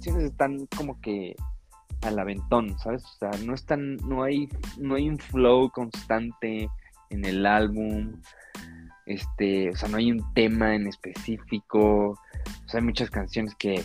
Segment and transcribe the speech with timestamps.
[0.00, 1.36] canciones están como que
[2.00, 3.04] al aventón, ¿sabes?
[3.04, 6.70] O sea, no están, no hay, no hay un flow constante
[7.10, 8.14] en el álbum.
[9.04, 12.12] Este, o sea, no hay un tema en específico.
[12.12, 13.82] O sea, hay muchas canciones que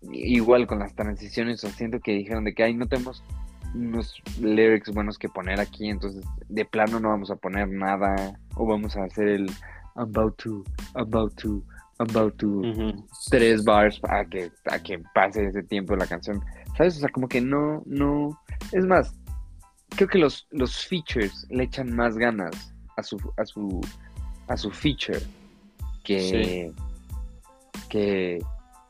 [0.00, 3.22] igual con las transiciones, o siento que dijeron de que ay, no tenemos
[3.74, 8.64] unos lyrics buenos que poner aquí, entonces de plano no vamos a poner nada o
[8.64, 9.50] vamos a hacer el
[9.96, 10.64] about to,
[10.94, 11.62] about to,
[11.98, 12.62] about to
[13.30, 16.42] tres bars a que a que pase ese tiempo la canción.
[16.76, 16.96] ¿Sabes?
[16.96, 18.38] O sea, como que no no
[18.72, 19.14] es más
[19.90, 23.80] creo que los los features le echan más ganas a su a su
[24.48, 25.20] a su feature
[26.04, 26.72] que
[27.88, 28.38] que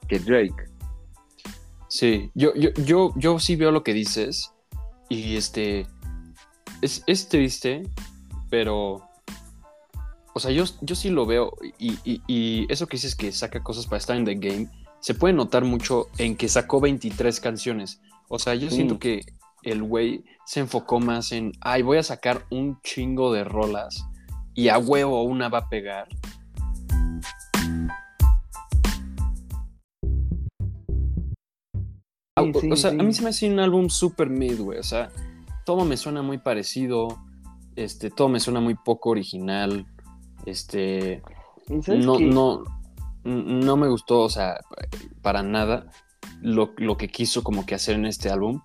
[0.08, 0.68] que Drake.
[1.88, 4.52] Sí, yo, yo, yo, yo sí veo lo que dices
[5.08, 5.86] y este,
[6.82, 7.82] es, es triste,
[8.50, 9.07] pero,
[10.38, 13.86] o sea, yo, yo sí lo veo y, y, eso que dices que saca cosas
[13.86, 18.00] para estar en the game, se puede notar mucho en que sacó 23 canciones.
[18.28, 19.22] O sea, yo siento que
[19.64, 24.04] el güey se enfocó más en, ay, voy a sacar un chingo de rolas
[24.54, 26.06] y a huevo una va a pegar.
[32.36, 34.78] o, sea, a mí se me hace un álbum súper mid, güey.
[34.78, 35.10] O sea,
[35.66, 37.18] todo me suena muy parecido.
[37.74, 39.84] Este, todo me suena muy poco original.
[40.48, 41.22] Este.
[41.68, 42.64] No, no,
[43.24, 44.60] no me gustó, o sea,
[45.20, 45.90] para nada
[46.40, 48.62] lo, que quiso como que hacer en este álbum.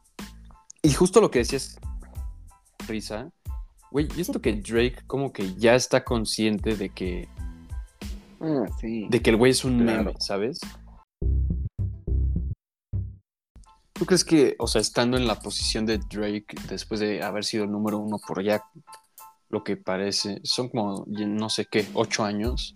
[0.81, 1.79] Y justo lo que decías,
[2.87, 3.29] risa,
[3.91, 7.27] güey, y esto que Drake como que ya está consciente de que.
[8.39, 10.59] Ah, de que el güey es un meme, ¿sabes?
[13.93, 17.63] ¿Tú crees que, o sea, estando en la posición de Drake, después de haber sido
[17.63, 18.61] el número uno por ya
[19.53, 22.75] lo que parece, son como, no sé qué, ocho años,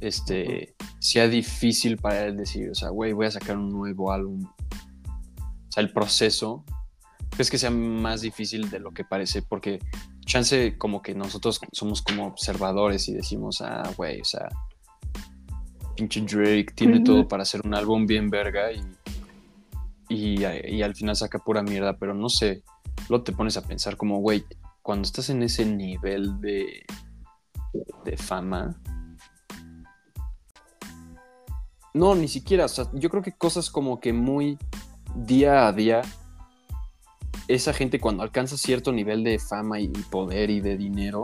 [0.00, 4.44] este, sea difícil para él decir, o sea, güey, voy a sacar un nuevo álbum.
[4.44, 6.64] O sea, el proceso,
[7.30, 9.40] ¿crees que sea más difícil de lo que parece?
[9.40, 9.78] Porque
[10.26, 14.48] chance como que nosotros somos como observadores y decimos, ah, güey, o sea,
[15.96, 18.80] pinche Drake tiene todo para hacer un álbum bien verga y
[20.08, 20.44] y,
[20.82, 22.62] al final saca pura mierda, pero no sé,
[23.08, 24.44] luego te pones a pensar como, güey,
[24.84, 26.84] cuando estás en ese nivel de,
[28.04, 28.78] de fama,
[31.94, 34.58] no, ni siquiera, o sea, yo creo que cosas como que muy
[35.16, 36.02] día a día,
[37.48, 41.22] esa gente cuando alcanza cierto nivel de fama y poder y de dinero,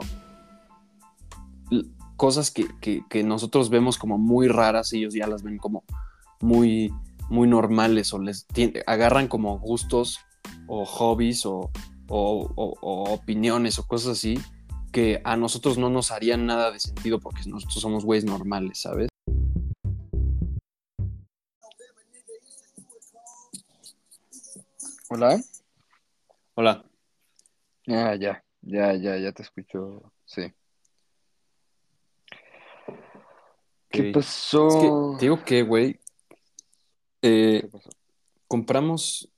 [2.17, 5.85] cosas que, que nosotros vemos como muy raras, ellos ya las ven como
[6.41, 6.91] muy
[7.29, 8.47] muy normales o les
[8.87, 10.19] agarran como gustos
[10.67, 11.71] o hobbies o,
[12.11, 14.39] opiniones o cosas así
[14.93, 19.09] que a nosotros no nos harían nada de sentido porque nosotros somos güeyes normales, ¿sabes?
[25.09, 25.41] Hola.
[26.55, 26.85] Hola.
[27.89, 30.53] Ah, ya, ya, ya, ya te escucho, sí.
[33.89, 35.17] ¿Qué pasó?
[35.19, 35.99] digo que, güey,
[37.23, 37.69] eh,
[38.47, 39.29] compramos,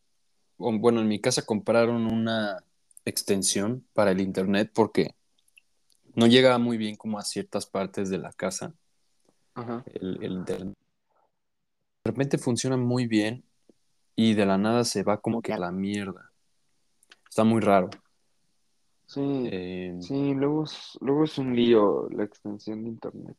[0.70, 2.62] bueno, en mi casa compraron una
[3.04, 5.14] extensión para el internet porque
[6.14, 8.74] no llega muy bien como a ciertas partes de la casa.
[9.94, 10.74] El, de
[12.04, 13.44] repente funciona muy bien
[14.16, 16.30] y de la nada se va como que a la mierda.
[17.28, 17.90] Está muy raro.
[19.06, 20.64] Sí, eh, sí, luego
[21.00, 23.36] luego es un lío la extensión de internet.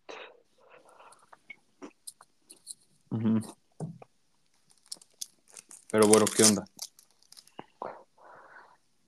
[5.91, 6.65] Pero bueno, ¿qué onda?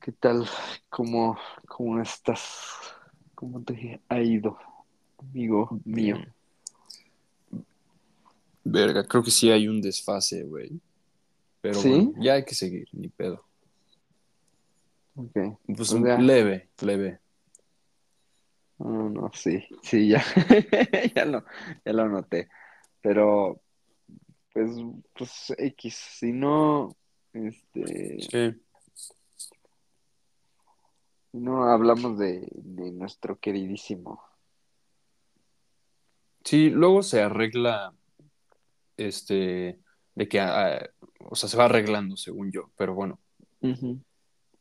[0.05, 0.47] ¿Qué tal?
[0.87, 1.35] ¿Cómo,
[1.67, 2.93] cómo estás?
[3.33, 4.55] ¿Cómo te ha ido,
[5.17, 6.17] amigo mío?
[8.63, 10.79] Verga, creo que sí hay un desfase, güey.
[11.59, 13.43] Pero bueno, ya hay que seguir, ni pedo.
[15.15, 15.31] Ok.
[15.75, 17.19] Pues, pues leve, leve.
[18.77, 20.23] No, no, sí, sí, ya,
[21.15, 21.43] ya, lo,
[21.83, 22.47] ya lo noté.
[23.01, 23.59] Pero
[24.53, 24.69] pues,
[25.17, 26.95] pues X, si no,
[27.33, 28.19] este...
[28.21, 28.64] Sí.
[31.35, 34.21] No hablamos de, nuestro queridísimo.
[36.45, 37.93] Sí, luego se arregla,
[38.95, 39.79] este,
[40.15, 40.89] de que, ah,
[41.29, 43.19] o sea, se va arreglando, según yo, pero bueno.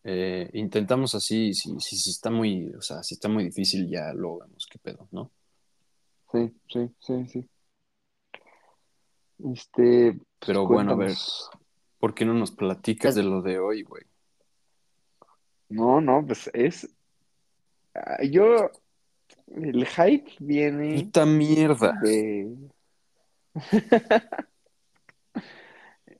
[0.03, 4.13] Eh, intentamos así, si, si, si, está muy, o sea, si está muy difícil, ya
[4.13, 5.31] lo vemos qué pedo, ¿no?
[6.33, 7.49] Sí, sí, sí, sí.
[9.53, 10.13] Este.
[10.15, 11.15] Pues, Pero bueno, a ver.
[12.01, 14.05] ¿Por qué no nos platicas de lo de hoy, güey?
[15.69, 16.89] No, no, pues es.
[17.95, 18.71] Ah, yo.
[19.55, 21.03] El hype viene.
[21.05, 21.99] Puta mierda.
[22.03, 22.57] De...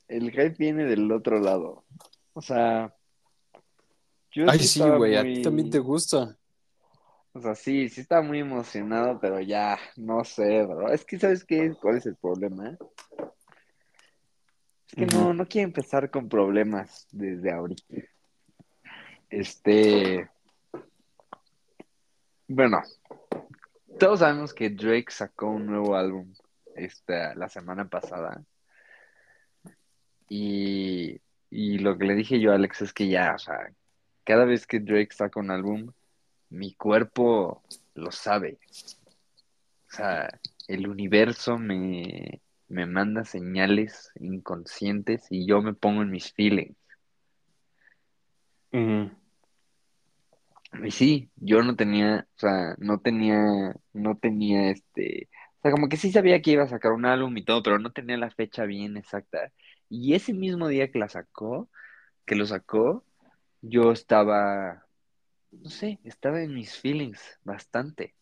[0.07, 1.83] el hype viene del otro lado.
[2.33, 2.93] O sea,
[4.31, 6.37] yo Ay, sí, güey, a muy- ti también te gusta.
[7.33, 10.89] O sea, sí, sí estaba muy emocionado, pero ya, no sé, bro.
[10.91, 11.73] Es que, ¿sabes qué?
[11.81, 12.77] ¿Cuál es el problema?
[14.87, 17.83] Es que no, no quiero empezar con problemas desde ahorita.
[19.29, 20.29] Este.
[22.47, 22.83] Bueno,
[23.99, 26.33] todos sabemos que Drake sacó un nuevo álbum
[26.75, 28.43] esta, la semana pasada.
[30.27, 33.71] Y, y lo que le dije yo a Alex es que ya, o sea,
[34.23, 35.91] cada vez que Drake saca un álbum,
[36.49, 37.63] mi cuerpo
[37.93, 38.57] lo sabe.
[39.91, 46.33] O sea, el universo me, me manda señales inconscientes y yo me pongo en mis
[46.33, 46.75] feelings.
[50.83, 55.29] Y sí, yo no tenía, o sea, no tenía, no tenía este,
[55.59, 57.79] o sea, como que sí sabía que iba a sacar un álbum y todo, pero
[57.79, 59.51] no tenía la fecha bien exacta.
[59.89, 61.69] Y ese mismo día que la sacó,
[62.25, 63.05] que lo sacó,
[63.61, 64.85] yo estaba,
[65.51, 68.15] no sé, estaba en mis feelings bastante.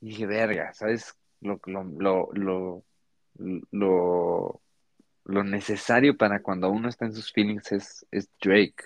[0.00, 1.14] Y dije, verga, ¿sabes?
[1.40, 2.84] Lo, lo, lo, lo,
[3.70, 4.62] lo,
[5.24, 8.76] lo necesario para cuando uno está en sus feelings es, es Drake.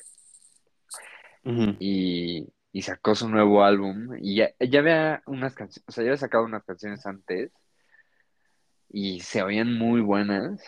[1.43, 6.19] Y sacó su nuevo álbum y ya, ya había unas canciones, o sea, ya había
[6.19, 7.51] sacado unas canciones antes
[8.89, 10.63] y se oían muy buenas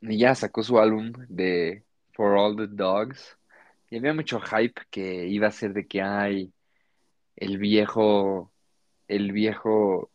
[0.00, 3.38] y ya sacó su álbum de For All the Dogs
[3.90, 6.52] y había mucho hype que iba a ser de que hay
[7.36, 8.52] el viejo,
[9.08, 10.10] el viejo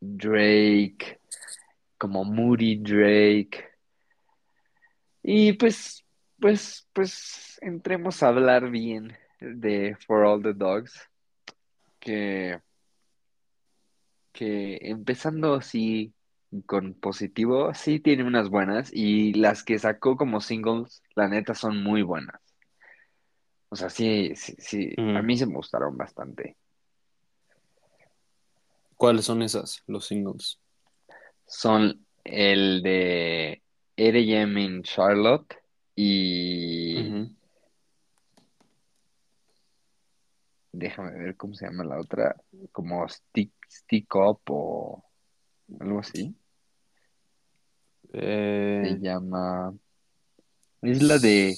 [0.00, 1.20] Drake,
[1.98, 3.74] como Moody Drake
[5.26, 6.03] y pues,
[6.44, 10.92] pues, pues entremos a hablar bien de For All the Dogs.
[11.98, 12.60] que,
[14.30, 16.12] que empezando así
[16.66, 21.82] con positivo, sí tiene unas buenas y las que sacó como singles, la neta son
[21.82, 22.38] muy buenas.
[23.70, 25.22] O sea, sí, sí, sí, a Ujú.
[25.22, 26.58] mí se me gustaron bastante.
[28.98, 30.60] ¿Cuáles son esas, los singles?
[31.46, 33.62] Son el de
[33.96, 34.62] R.E.M.
[34.62, 35.63] in Charlotte
[35.96, 36.96] y
[40.72, 42.36] déjame ver cómo se llama la otra,
[42.72, 45.04] como Stick, Stick Up o
[45.80, 46.34] algo así.
[48.12, 49.74] Se Eh, llama,
[50.82, 51.56] es la de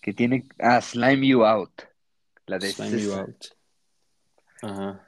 [0.00, 1.82] que tiene, ah, Slime You Out,
[2.46, 3.12] la de Slime You.
[3.14, 3.44] Out.
[4.62, 5.06] Ajá.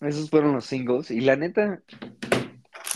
[0.00, 1.82] Esos fueron los singles y la neta,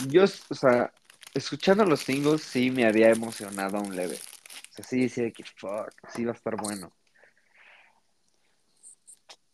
[0.07, 0.93] yo, o sea,
[1.33, 4.15] escuchando los singles sí me había emocionado a un leve.
[4.15, 6.91] O sea, sí decía que fuck, sí va a estar bueno.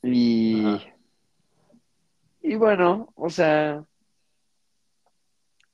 [0.04, 0.96] Y, Ajá.
[2.42, 3.84] y bueno, o sea,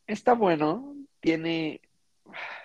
[0.07, 1.81] está bueno, tiene,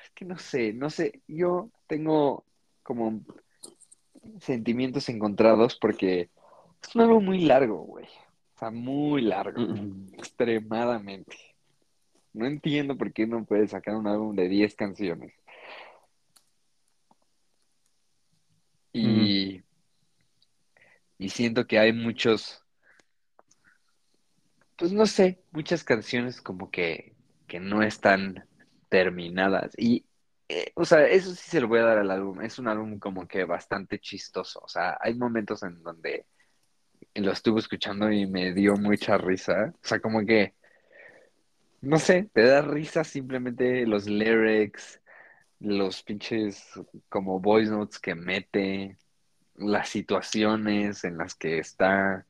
[0.05, 2.45] es que no sé, no sé, yo tengo
[2.83, 3.21] como
[4.41, 6.31] sentimientos encontrados porque
[6.83, 8.07] es un álbum muy largo, güey.
[8.55, 10.11] O sea, muy largo, Ujú.
[10.15, 11.37] extremadamente.
[12.39, 15.35] No entiendo por qué no puede sacar un álbum de 10 canciones.
[18.93, 19.65] Y,
[21.19, 22.65] y siento que hay muchos,
[24.77, 27.17] pues no sé, muchas canciones como que,
[27.49, 28.47] que no están
[28.89, 29.73] terminadas.
[29.77, 30.07] Y,
[30.49, 32.41] eh, o sea, eso sí se lo voy a dar al álbum.
[32.41, 34.61] Es un álbum como que bastante chistoso.
[34.63, 36.27] O sea, hay momentos en donde
[37.15, 39.75] lo estuve escuchando y me dio mucha risa.
[39.75, 40.55] O sea, como que,
[41.81, 45.01] no sé, te da risa simplemente los lyrics,
[45.61, 46.65] los pinches
[47.09, 48.97] como voice notes que mete,
[49.57, 52.27] las situaciones en las que está,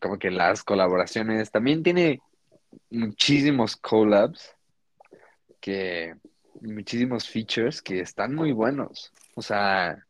[0.00, 1.50] como que las colaboraciones.
[1.50, 2.20] También tiene
[2.90, 4.54] muchísimos collabs
[5.60, 6.14] que,
[6.60, 9.12] muchísimos features que están muy buenos.
[9.34, 10.04] O sea,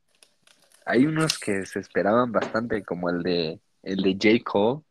[0.85, 4.45] hay unos que se esperaban bastante, como el de, el de J.
[4.45, 4.83] Cole,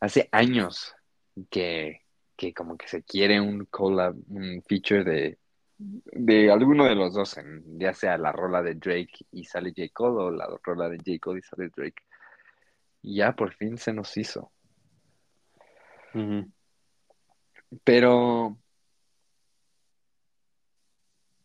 [0.00, 0.94] hace años
[1.50, 2.03] que,
[2.44, 5.38] que como que se quiere un collab, un feature de,
[5.78, 9.88] de alguno de los dos, en- ya sea la rola de Drake y sale J.
[9.92, 11.18] Cole o la rola de J.
[11.20, 12.02] Cole y sale Drake.
[13.02, 14.52] Y ya por fin se nos hizo.
[17.82, 18.58] Pero,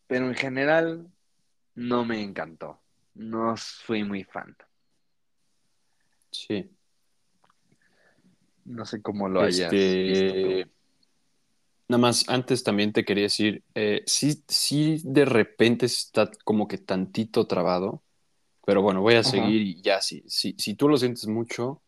[0.08, 1.08] pero en general
[1.76, 2.82] no me encantó.
[3.16, 4.56] No fui muy fan.
[6.32, 6.70] Sí.
[8.66, 10.34] No sé cómo lo hayas visto
[10.66, 10.79] tú.
[11.90, 16.78] Nada más, antes también te quería decir, eh, sí, sí de repente está como que
[16.78, 18.04] tantito trabado,
[18.64, 19.32] pero bueno, voy a Ajá.
[19.32, 21.82] seguir y ya, si, si, si tú lo sientes mucho,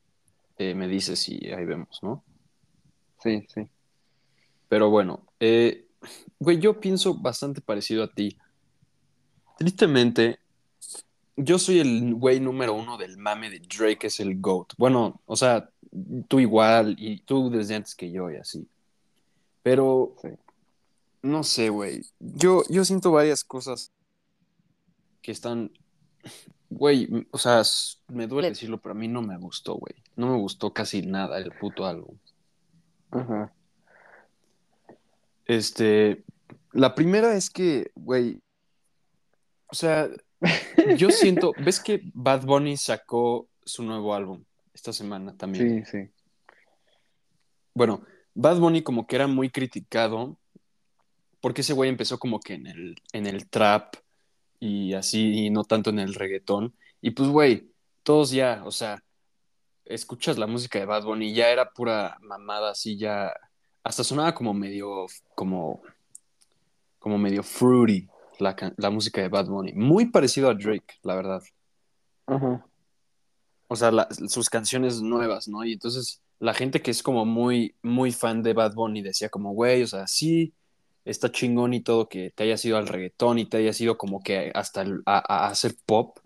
[0.58, 2.24] eh, me dices y ahí vemos, ¿no?
[3.22, 3.70] Sí, sí.
[4.68, 5.86] Pero bueno, eh,
[6.40, 8.36] güey, yo pienso bastante parecido a ti.
[9.60, 10.40] Tristemente,
[11.36, 14.74] yo soy el güey número uno del mame de Drake, es el GOAT.
[14.80, 15.70] Bueno, o sea,
[16.28, 18.68] tú igual y tú desde antes que yo y así.
[19.64, 20.30] Pero, Sí.
[21.22, 22.02] no sé, güey.
[22.20, 23.92] Yo, yo siento varias cosas
[25.22, 25.72] que están,
[26.70, 27.62] güey, o sea,
[28.08, 29.94] me duele decirlo, pero a mí no me gustó, güey.
[30.16, 32.18] No me gustó casi nada el puto álbum.
[33.12, 33.54] Ajá.
[35.46, 36.24] Este,
[36.72, 38.42] la primera es que, güey,
[39.68, 40.10] o sea,
[40.98, 45.86] yo siento, ¿ves que Bad Bunny sacó su nuevo álbum esta semana también?
[45.86, 46.10] Sí, sí.
[47.74, 48.02] Bueno,
[48.34, 50.38] Bad Bunny como que era muy criticado
[51.42, 53.96] porque ese güey empezó como que en el, en el trap
[54.60, 56.76] y así, y no tanto en el reggaetón.
[57.02, 57.72] Y pues, güey,
[58.04, 59.04] todos ya, o sea,
[59.86, 63.34] escuchas la música de Bad Bunny ya era pura mamada, así ya,
[63.84, 65.82] hasta sonaba como medio, como,
[67.00, 68.08] como medio fruity
[68.38, 69.74] la, la música de Bad Bunny.
[69.74, 71.42] Muy parecido a Drake, la verdad.
[72.28, 72.64] Ajá.
[73.68, 75.64] O sea, la- sus canciones nuevas, ¿no?
[75.64, 79.54] Y entonces la gente que es como muy, muy fan de Bad Bunny decía como,
[79.54, 80.54] güey, o sea, sí,
[81.06, 84.22] está chingón y todo que te hayas ido al reggaetón y te hayas ido como
[84.22, 86.18] que hasta a, a- hacer pop,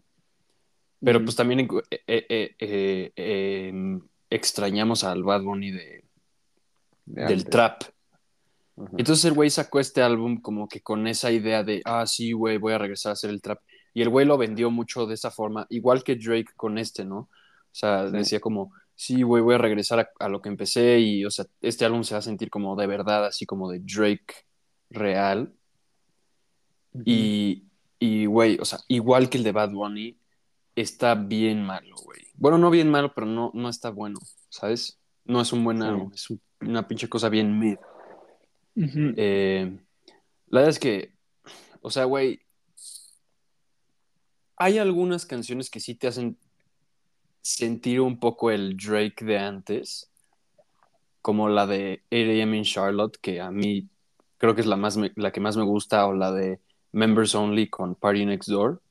[1.02, 1.68] pero pues también eh,
[2.08, 6.04] eh, eh, eh, eh, extrañamos al Bad Bunny de,
[7.06, 7.50] De del antes.
[7.50, 7.84] trap.
[8.98, 12.58] Entonces el güey sacó este álbum como que con esa idea de, ah, sí, güey,
[12.58, 13.60] voy a regresar a hacer el trap.
[13.94, 17.18] Y el güey lo vendió mucho de esa forma, igual que Drake con este, ¿no?
[17.20, 17.30] O
[17.72, 18.18] sea, Sí.
[18.18, 21.46] decía como, sí, güey, voy a regresar a, a lo que empecé y, o sea,
[21.62, 24.34] este álbum se va a sentir como de verdad, así como de Drake
[24.90, 25.54] real.
[27.04, 27.66] Y,
[28.00, 30.18] y, güey, o sea, igual que el de Bad Bunny,
[30.76, 32.22] está bien malo, güey.
[32.36, 34.98] Bueno, no bien malo, pero no, no está bueno, ¿sabes?
[35.26, 35.84] No es un buen Sí.
[35.84, 37.78] álbum, es un- una pinche cosa bien mid.
[38.78, 39.78] Eh,
[40.48, 41.14] la verdad es que,
[41.82, 42.40] o sea, güey,
[44.58, 46.38] hay algunas canciones que sí te hacen
[47.46, 50.10] sentir un poco el Drake de antes,
[51.22, 53.88] como la de 8am in Charlotte, que a mí
[54.38, 56.60] creo que es la, más me- la que más me gusta, o la de
[56.92, 58.82] Members Only con Party Next Door.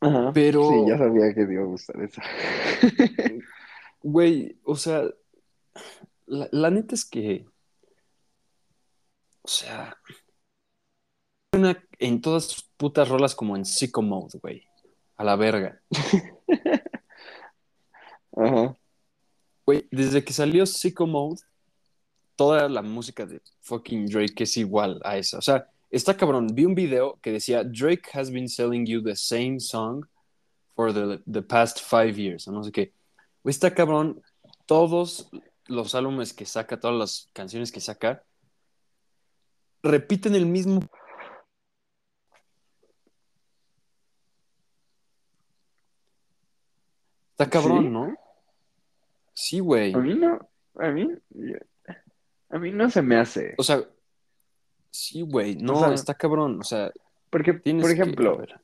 [0.00, 0.30] Ajá.
[0.32, 2.22] pero- Sí, ya sabía que te iba a gustar esa.
[4.04, 5.04] Güey, o sea,
[6.26, 7.46] la, la neta es que,
[9.42, 9.96] o sea,
[11.54, 14.66] una en todas sus putas rolas como en sicko mode, güey,
[15.16, 15.80] a la verga.
[18.42, 18.76] Ajá.
[19.64, 21.40] Güey, desde que salió Sicko Mode,
[22.36, 25.38] toda la música de fucking Drake es igual a esa.
[25.38, 26.48] O sea, está cabrón.
[26.52, 30.04] Vi un video que decía, Drake has been selling you the same song
[30.74, 32.48] for the, the past five years.
[32.48, 32.92] O no sé qué.
[33.42, 34.22] Güey, está cabrón.
[34.66, 35.28] Todos
[35.66, 38.24] los álbumes que saca, todas las canciones que saca,
[39.82, 40.80] repiten el mismo.
[47.32, 47.90] Está cabrón, ¿Sí?
[47.90, 48.21] ¿no?
[49.44, 49.92] Sí, güey.
[49.92, 50.38] A mí no,
[50.76, 51.08] a mí,
[52.48, 53.54] a mí no se me hace.
[53.58, 53.82] O sea,
[54.92, 55.56] sí, güey.
[55.56, 56.60] No, sea, está cabrón.
[56.60, 56.92] O sea,
[57.28, 58.60] Porque, por que- ejemplo, a ver.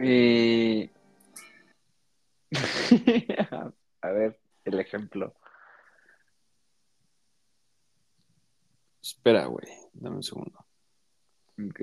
[0.00, 0.90] eh,
[4.02, 5.34] a ver, el ejemplo.
[9.00, 9.66] Espera, güey.
[9.94, 10.66] Dame un segundo.
[11.66, 11.80] Ok.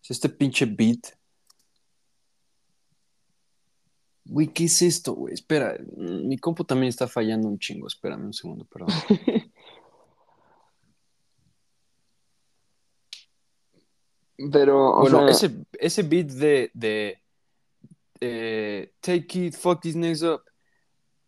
[0.00, 1.16] Es este pinche beat.
[4.26, 5.34] Güey, ¿qué es esto, güey?
[5.34, 7.86] Espera, mm, mi compu también está fallando un chingo.
[7.86, 8.88] Espérame un segundo, perdón.
[14.52, 17.22] Pero, o bueno, sea, ese, ese beat de, de
[18.20, 20.42] eh, Take it, fuck these niggas up.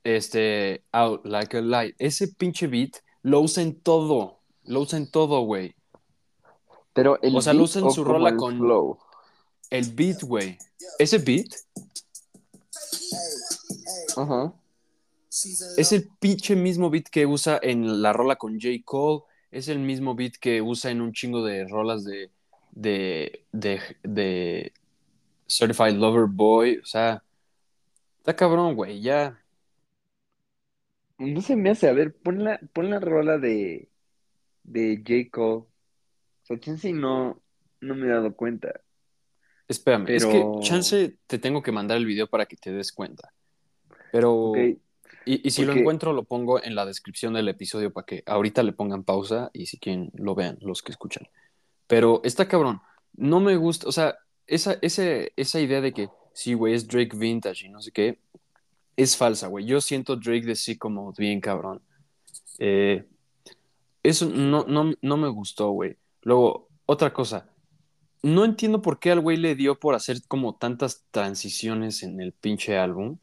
[0.03, 1.95] Este, out like a light.
[1.99, 4.41] Ese pinche beat lo usa en todo.
[4.65, 5.75] Lo usa en todo, güey.
[6.93, 8.99] pero el o sea, lo usa en su rola el con- flow.
[9.71, 10.59] El beat, güey.
[10.99, 11.47] Ese beat
[14.17, 14.55] Ajá.
[15.77, 18.69] es el pinche mismo beat que usa en la rola con J.
[18.85, 19.25] Cole.
[19.51, 22.31] Es el mismo beat que usa en un chingo de rolas de,
[22.73, 24.73] de, de, de
[25.49, 26.79] Certified Lover Boy.
[26.79, 27.23] O sea,
[28.19, 29.01] está cabrón, güey.
[29.01, 29.41] Ya.
[31.19, 33.89] No se me hace, a ver, pon la, pon la rola de,
[34.65, 35.31] de J.
[35.31, 35.65] Cole.
[35.65, 35.69] O
[36.45, 37.41] sea, chance no,
[37.81, 38.81] no me he dado cuenta.
[39.69, 43.33] Espérame, es que chance te tengo que mandar el video para que te des cuenta.
[44.13, 44.79] Pero, y,
[45.25, 48.73] y si lo encuentro, lo pongo en la descripción del episodio para que ahorita le
[48.73, 51.29] pongan pausa y si quieren lo vean los que escuchan.
[51.87, 52.81] Pero está cabrón.
[53.15, 57.17] No me gusta, o sea, esa, ese, esa idea de que sí, güey, es Drake
[57.17, 58.19] vintage y no sé qué,
[58.97, 59.65] es falsa, güey.
[59.65, 61.83] Yo siento Drake de sí como bien cabrón.
[62.59, 63.05] Eh,
[64.03, 65.97] eso no, no, no me gustó, güey.
[66.23, 67.49] Luego, otra cosa.
[68.27, 72.33] No entiendo por qué al güey le dio por hacer como tantas transiciones en el
[72.33, 73.19] pinche álbum.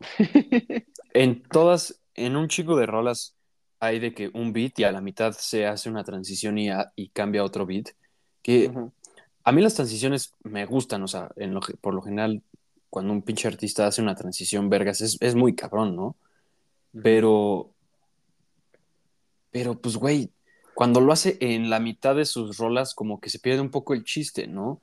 [1.14, 3.36] en todas, en un chico de rolas
[3.80, 6.92] hay de que un beat y a la mitad se hace una transición y, a-
[6.96, 7.88] y cambia otro beat.
[8.42, 8.72] Que
[9.44, 12.42] a mí las transiciones me gustan, o sea, en lo, por lo general,
[12.88, 16.16] cuando un pinche artista hace una transición, vergas, es, es muy cabrón, ¿no?
[17.02, 17.74] Pero,
[19.50, 20.30] pero pues, güey,
[20.80, 23.92] cuando lo hace en la mitad de sus rolas, como que se pierde un poco
[23.92, 24.80] el chiste, ¿no?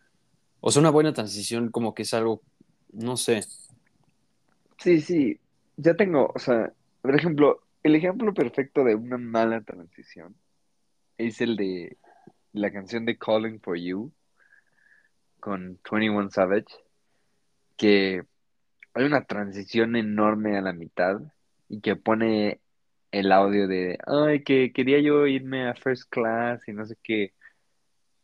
[0.60, 2.44] O sea, una buena transición como que es algo,
[2.94, 3.42] no sé.
[4.78, 5.40] Sí, sí,
[5.76, 10.36] ya tengo, o sea, por ejemplo, el ejemplo perfecto de una mala transición
[11.18, 11.98] es el de
[12.54, 14.12] la canción de Calling for You
[15.40, 16.76] con 21 Savage,
[17.76, 18.22] que
[18.94, 21.22] hay una transición enorme a la mitad
[21.70, 22.60] y que pone
[23.12, 27.34] el audio de, ay, que quería yo irme a first class y no sé qué,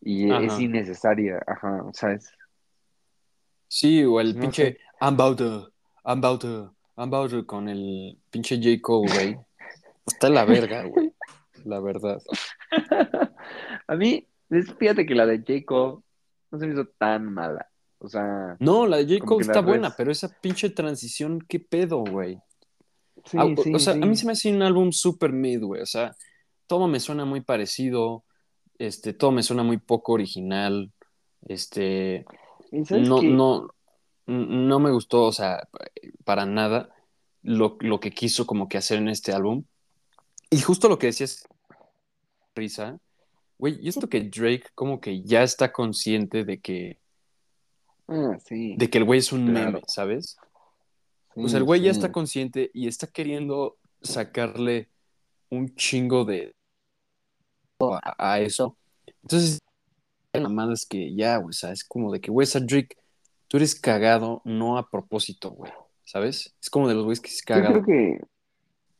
[0.02, 0.62] y es Ajá.
[0.62, 2.32] innecesaria, ajá, ¿sabes?
[3.68, 4.80] Sí, o el No pinche sé.
[5.02, 5.72] I'm about to,
[6.06, 8.80] I'm about to, I'm about to con el pinche J.
[8.82, 9.38] Cole, güey.
[10.06, 11.14] Está la verga, güey.
[11.66, 12.22] La verdad.
[13.88, 15.66] A mí, es- fíjate que la de J.
[15.66, 16.04] Cole
[16.52, 17.68] no se me hizo tan mala.
[18.00, 19.26] O sea, No, la de J.
[19.26, 22.38] Cole está buena, pero esa pinche transición, ¿qué pedo, güey?
[23.26, 25.62] Sí, Ah, o, sí, o sea, a mí se me hace un álbum super mid,
[25.64, 25.82] güey.
[25.82, 26.16] O sea,
[26.68, 28.24] todo me suena muy parecido.
[28.78, 30.92] Este, todo me suena muy poco original.
[31.48, 32.26] Este,
[32.72, 33.28] ¿Y sabes no, qué?
[33.28, 33.70] no,
[34.28, 35.68] no me gustó, o sea,
[36.24, 36.90] para nada
[37.42, 39.64] lo, lo que quiso como que hacer en este álbum.
[40.50, 41.46] Y justo lo que decías,
[42.56, 43.00] risa,
[43.58, 47.00] güey, y esto que Drake como que ya está consciente de que,
[48.08, 49.72] Ah, sí, de que el güey es un claro.
[49.72, 50.38] meme, ¿sabes?
[51.36, 54.90] O sea, el güey ya está consciente y está queriendo sacarle
[55.50, 56.54] un chingo de
[57.80, 58.78] a, a eso.
[59.22, 59.60] Entonces,
[60.34, 62.98] la mamada es que ya, güey, o sea, es como de que, güey, esa Drake,
[63.48, 65.72] tú eres cagado no a propósito, güey,
[66.04, 66.56] ¿sabes?
[66.62, 68.20] Es como de los güeyes que es Yo creo cagado que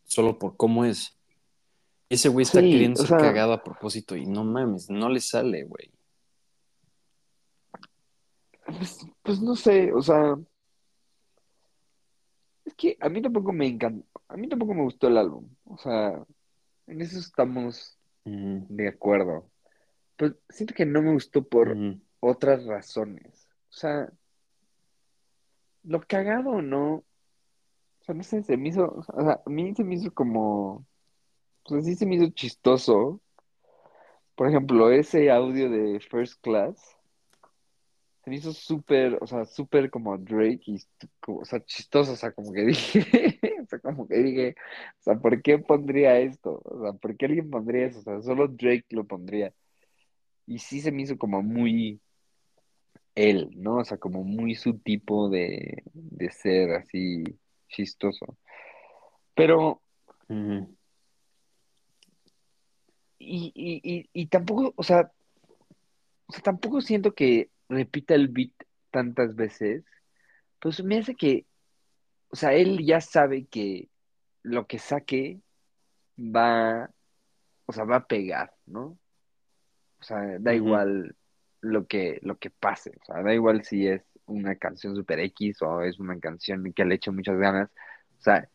[0.06, 1.18] solo por cómo es.
[2.10, 5.20] Ese güey está sí, queriendo ser sea, cagado a propósito y no mames, no le
[5.20, 5.92] sale, güey.
[8.66, 10.38] pues, pues no sé, o sea,
[12.66, 15.50] es que a mí tampoco me encantó, a mí tampoco me gustó el álbum.
[15.66, 16.24] O sea,
[16.88, 19.50] en eso estamos de acuerdo.
[20.16, 21.76] Pero siento que no me gustó por
[22.20, 23.48] otras razones.
[23.70, 24.12] O sea,
[25.84, 29.84] lo cagado no, o sea, no sé, se me hizo, o sea, a mí se
[29.84, 30.86] me hizo como,
[31.66, 33.22] pues sí se me hizo chistoso.
[34.36, 36.98] Por ejemplo, ese audio de First Class
[38.24, 40.80] se me hizo súper, o sea, súper como Drake y,
[41.28, 44.56] o sea, chistoso, o sea, como que dije, o sea, como que dije,
[45.00, 46.62] o sea, ¿por qué pondría esto?
[46.64, 48.00] O sea, ¿por qué alguien pondría eso?
[48.00, 49.54] O sea, solo Drake lo pondría.
[50.46, 52.00] Y sí se me hizo como muy
[53.16, 53.78] él, ¿no?
[53.78, 57.24] O sea, como muy su tipo de, de ser así
[57.68, 58.38] chistoso.
[59.36, 59.82] Pero,
[63.20, 65.12] y, y, y, y tampoco, o sea,
[66.28, 68.54] o sea, tampoco siento que repita el beat
[68.92, 69.84] tantas veces,
[70.60, 71.46] pues me hace que,
[72.30, 73.90] o sea, él ya sabe que
[74.44, 75.42] lo que saque
[76.18, 76.90] va,
[77.66, 78.98] o sea, va a pegar, ¿no?
[80.00, 81.16] O sea, da igual
[81.62, 85.62] lo que, lo que pase, o sea, da igual si es una canción super X
[85.62, 87.70] o es una canción que le eche muchas ganas,
[88.20, 88.50] o sea,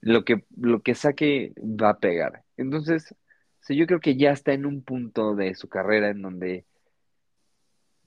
[0.00, 2.44] lo que, lo que saque va a pegar.
[2.56, 6.22] Entonces, o sea, yo creo que ya está en un punto de su carrera en
[6.22, 6.66] donde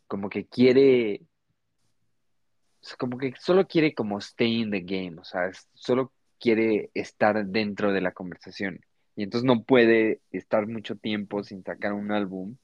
[0.07, 1.21] como que quiere,
[2.81, 6.11] o sea, como que solo quiere como stay in the game, o sea, es- solo
[6.39, 8.79] quiere estar dentro de la conversación.
[9.15, 12.57] Y entonces no puede estar mucho tiempo sin sacar un álbum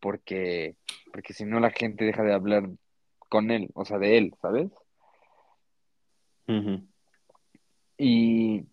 [0.00, 0.76] porque,
[1.12, 2.68] porque si no la gente deja de hablar
[3.28, 4.70] con él, o sea, de él, ¿sabes?
[7.98, 8.64] Y,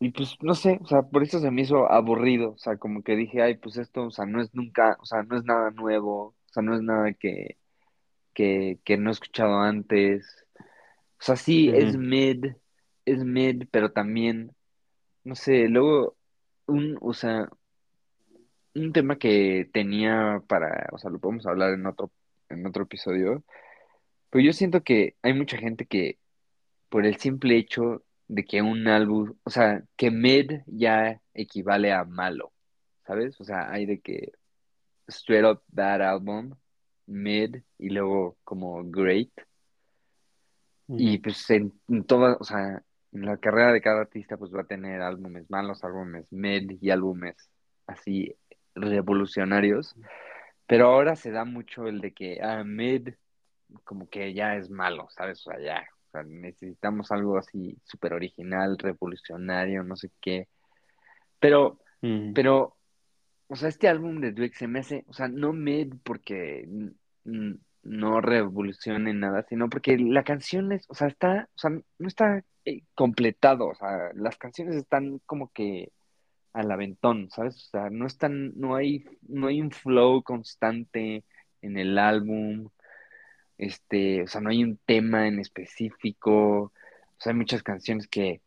[0.00, 3.02] y pues no sé, o sea, por eso se me hizo aburrido, o sea, como
[3.02, 5.70] que dije, ay, pues esto, o sea, no es nunca, o sea, no es nada
[5.70, 7.56] nuevo, o sea, no es nada que,
[8.34, 10.44] que, que no he escuchado antes.
[10.58, 12.44] O sea, sí, es mid,
[13.06, 14.54] es mid, pero también,
[15.24, 16.14] no sé, luego,
[16.66, 17.48] un, o sea,
[18.74, 22.12] un tema que tenía para, o sea, lo podemos hablar en otro,
[22.50, 23.42] en otro episodio,
[24.28, 26.18] pero yo siento que hay mucha gente que
[26.90, 32.04] por el simple hecho de que un álbum, o sea, que mid ya equivale a
[32.04, 32.52] malo,
[33.06, 33.40] ¿sabes?
[33.40, 34.32] O sea, hay de que
[35.12, 36.54] straight up bad album,
[37.06, 39.30] mid y luego como great.
[40.88, 44.62] Y pues en, en todas, o sea, en la carrera de cada artista pues va
[44.62, 47.50] a tener álbumes malos, álbumes mid y álbumes
[47.86, 48.36] así
[48.74, 49.94] revolucionarios.
[50.66, 53.10] Pero ahora se da mucho el de que ah, mid
[53.84, 55.46] como que ya es malo, ¿sabes?
[55.46, 60.48] O sea, ya, o sea, necesitamos algo así súper original, revolucionario, no sé qué.
[61.38, 62.32] Pero, Mm.
[62.32, 62.76] pero,
[63.52, 66.66] o sea, este álbum de Drake se me hace, o sea, no mid porque
[67.82, 72.42] no revolucione nada, sino porque la canción es, o sea, está, o sea, no está
[72.64, 75.92] eh, completado, o sea, las canciones están como que
[76.54, 77.56] al aventón, ¿sabes?
[77.56, 81.22] O sea, no están, no hay, no hay un flow constante
[81.60, 82.70] en el álbum,
[83.58, 86.72] este, o sea, no hay un tema en específico, o
[87.18, 88.40] sea, hay muchas canciones que,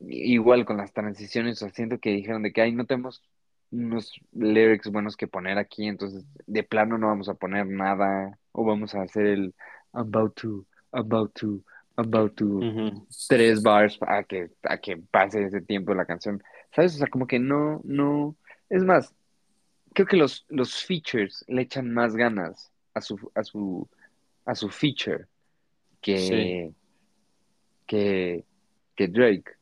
[0.00, 3.22] igual con las transiciones, o sea, siento que dijeron de que, ay, no tenemos
[3.70, 8.64] unos lyrics buenos que poner aquí, entonces de plano no vamos a poner nada, o
[8.64, 9.54] vamos a hacer el
[9.92, 11.62] about to, about to,
[11.96, 12.60] about to,
[13.28, 16.42] tres bars a que, a que pase ese tiempo de la canción,
[16.74, 16.94] ¿sabes?
[16.94, 18.36] O sea, como que no, no,
[18.68, 19.14] es más,
[19.94, 23.88] creo que los, los features le echan más ganas a su, a su,
[24.44, 25.26] a su feature
[26.02, 26.72] Sí, que,
[27.86, 28.44] que,
[28.94, 29.52] que Drake.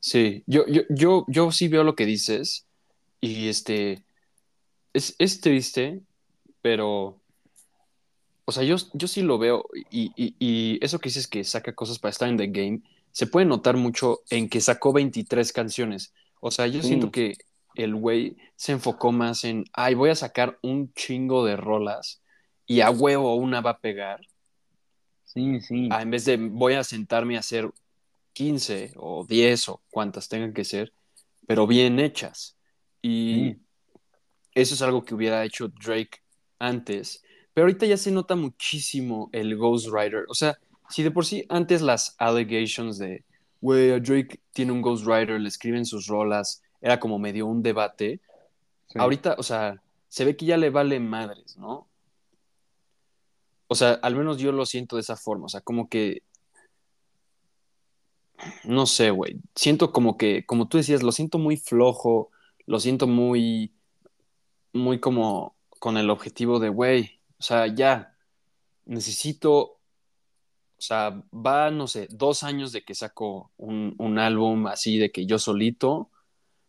[0.00, 0.42] sí.
[0.46, 2.66] Yo, yo, yo, yo sí veo lo que dices
[3.20, 4.04] y este,
[4.92, 6.02] es, es triste,
[6.62, 7.20] pero,
[8.44, 11.74] o sea, yo, yo sí lo veo y, y, y eso que dices que saca
[11.74, 16.12] cosas para estar en the game, se puede notar mucho en que sacó 23 canciones.
[16.40, 17.34] O sea, yo siento Sí, que
[17.74, 22.22] el güey se enfocó más en, ay, voy a sacar un chingo de rolas
[22.66, 24.20] y a huevo una va a pegar,
[25.24, 27.70] sí, sí, en vez de voy a sentarme a hacer
[28.32, 30.92] 15 o 10 o cuantas tengan que ser,
[31.46, 32.56] pero bien hechas.
[33.02, 33.62] Y sí.
[34.54, 36.20] eso es algo que hubiera hecho Drake
[36.58, 37.22] antes,
[37.54, 40.24] pero ahorita ya se nota muchísimo el Ghost Rider.
[40.28, 40.58] O sea,
[40.88, 43.24] si de por sí antes las allegations de,
[43.60, 47.62] güey, a Drake tiene un Ghost Rider, le escriben sus rolas, era como medio un
[47.62, 48.20] debate,
[48.88, 51.88] Sí, ahorita, o sea, se ve que ya le vale madres, ¿no?
[53.68, 56.22] O sea, al menos yo lo siento de esa forma, o sea, como que,
[58.64, 62.30] no sé, güey, siento como que, como tú decías, lo siento muy flojo,
[62.70, 63.74] lo siento muy,
[64.72, 68.16] muy como con el objetivo de, güey, o sea, ya,
[68.84, 69.78] necesito, o
[70.78, 75.26] sea, va, no sé, dos años de que saco un, un álbum así de que
[75.26, 76.10] yo solito,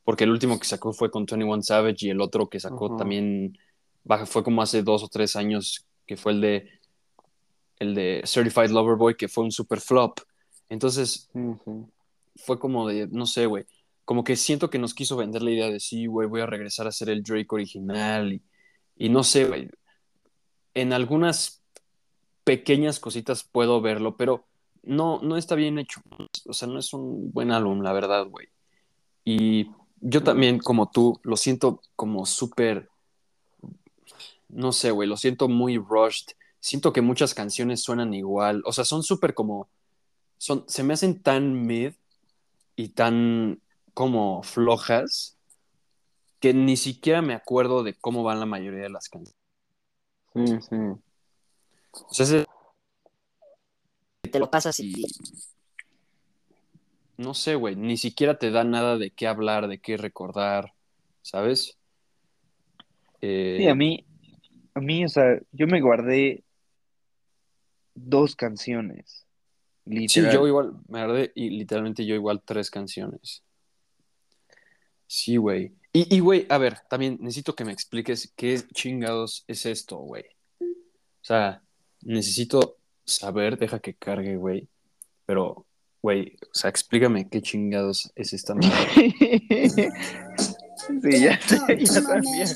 [0.03, 3.55] porque el último que sacó fue con 21 Savage y el otro que sacó también
[4.25, 6.69] fue como hace dos o tres años, que fue el de,
[7.77, 10.17] el de Certified Lover Boy, que fue un super flop.
[10.67, 11.29] Entonces,
[12.37, 13.67] fue como de, no sé, güey,
[14.05, 16.87] como que siento que nos quiso vender la idea de, sí, güey, voy a regresar
[16.87, 18.41] a ser el Drake original
[18.95, 19.69] y, no sé, güey,
[20.73, 21.61] en algunas
[22.43, 24.45] pequeñas cositas puedo verlo, pero
[24.83, 26.01] no, no está bien hecho.
[26.45, 28.47] O sea, no es un buen álbum, la verdad, güey.
[29.23, 32.89] Y yo también, como tú, lo siento como súper,
[34.49, 36.27] no sé, güey, lo siento muy rushed.
[36.59, 38.61] Siento que muchas canciones suenan igual.
[38.65, 39.69] O sea, son súper como,
[40.37, 41.93] son, se me hacen tan mid
[42.75, 43.61] y tan
[43.93, 45.37] como flojas
[46.39, 49.35] que ni siquiera me acuerdo de cómo van la mayoría de las canciones.
[50.33, 50.75] sí, sí.
[50.75, 52.45] O sea, ese-
[54.31, 55.05] te lo pasas y
[57.17, 60.73] no sé, güey, ni siquiera te da nada de qué hablar, de qué recordar,
[61.21, 61.77] ¿sabes?
[63.57, 64.03] Sí, a Eh, mí,
[64.73, 66.43] a mí, o sea, yo me guardé
[67.93, 69.27] dos canciones,
[70.07, 73.43] sí, yo igual, me agradé y literalmente yo igual tres canciones.
[75.13, 75.73] Sí, güey.
[75.91, 80.23] Y, y, güey, a ver, también necesito que me expliques qué chingados es esto, güey.
[80.61, 81.61] O sea,
[81.99, 84.69] necesito saber, deja que cargue, güey.
[85.25, 85.65] Pero,
[86.01, 88.71] güey, o sea, explícame qué chingados es esta madre.
[91.01, 91.37] Sí, ya
[91.77, 92.47] ya también.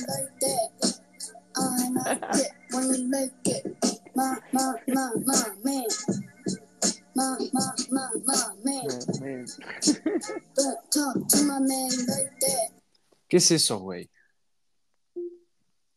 [13.28, 14.10] ¿Qué es eso, güey?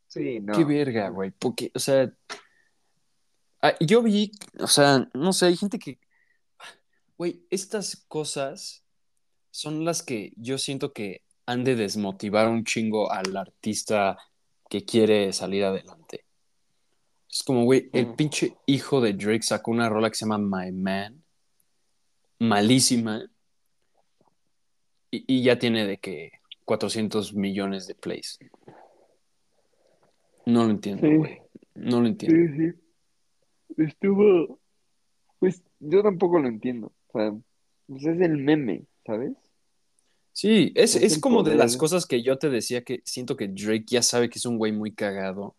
[0.07, 0.66] Sí, Qué no.
[0.66, 1.33] verga, güey.
[1.33, 2.12] Porque, o sea,
[3.62, 5.98] ah, yo vi, o sea, no sé, hay gente que,
[7.16, 8.85] güey, estas cosas
[9.50, 14.16] son las que yo siento que han de desmotivar un chingo al artista
[14.70, 16.27] que quiere salir adelante.
[17.30, 20.38] Es como, güey, el Mm, pinche hijo de Drake sacó una rola que se llama
[20.38, 21.22] My Man,
[22.38, 23.28] malísima,
[25.10, 26.32] y, y ya tiene de que
[26.64, 28.38] 400 millones de plays.
[30.46, 31.38] No lo entiendo, Sí, güey.
[31.74, 32.54] No lo entiendo.
[32.56, 32.72] sí,
[33.76, 33.82] sí.
[33.82, 34.58] Estuvo,
[35.38, 36.92] pues yo tampoco lo entiendo.
[37.08, 37.34] O sea,
[37.86, 39.32] pues es el meme, ¿sabes?
[40.32, 43.84] Sí, es, Es como de las cosas que yo te decía que siento que Drake
[43.88, 45.56] ya sabe que es un güey muy cagado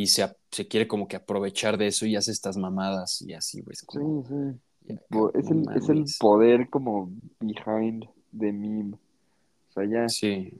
[0.00, 3.62] y se, se quiere como que aprovechar de eso y hace estas mamadas y así,
[3.62, 3.74] güey.
[3.74, 3.84] Sí,
[4.28, 4.94] sí.
[5.34, 8.94] Es el, es el poder como behind the meme.
[8.94, 10.52] O sea, ya, Sí,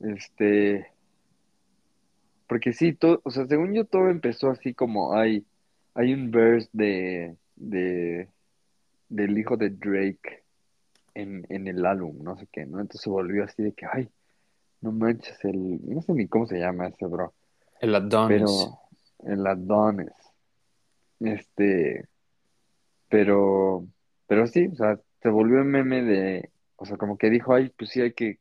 [0.00, 0.90] este,
[2.48, 5.46] porque sí, todo, o sea, según yo todo empezó así como hay,
[5.94, 8.28] hay un verse de, de,
[9.08, 10.42] del hijo de Drake
[11.14, 12.80] en, en el álbum, no sé qué, ¿no?
[12.80, 14.08] Entonces se volvió así de que, ay,
[14.80, 17.32] no manches, el, no sé ni cómo se llama ese bro,
[17.80, 18.42] el Adonis.
[18.42, 20.10] pero el Adonis,
[21.20, 22.08] este,
[23.08, 23.86] pero,
[24.26, 27.70] pero sí, o sea, se volvió un meme de, o sea, como que dijo, ay,
[27.76, 28.38] pues sí hay que,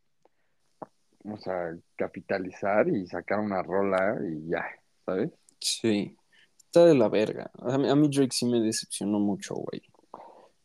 [1.24, 4.66] o sea, capitalizar y sacar una rola y ya,
[5.06, 5.32] ¿sabes?
[5.60, 6.16] Sí,
[6.58, 7.50] está de la verga.
[7.60, 9.82] A mí, a mí Drake sí me decepcionó mucho, güey.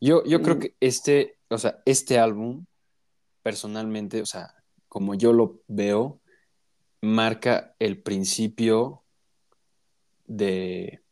[0.01, 0.61] Yo, yo creo Sí.
[0.61, 2.65] que este, o sea, este álbum,
[3.43, 4.53] personalmente, o sea,
[4.89, 6.21] como yo lo veo,
[7.01, 9.03] marca el principio
[10.27, 11.03] de,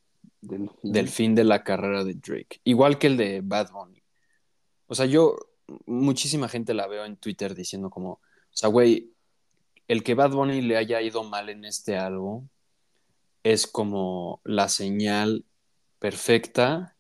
[0.41, 0.93] Del fin.
[0.93, 2.61] del fin de la carrera de Drake.
[2.65, 4.03] Igual que el de Bad Bunny.
[4.87, 5.37] O sea, yo,
[5.87, 8.21] muchísima gente la veo en Twitter diciendo como, o
[8.51, 9.13] sea, güey,
[9.87, 12.49] el que Bad Bunny le haya ido mal en este álbum
[13.43, 15.45] es como la señal
[15.99, 16.97] perfecta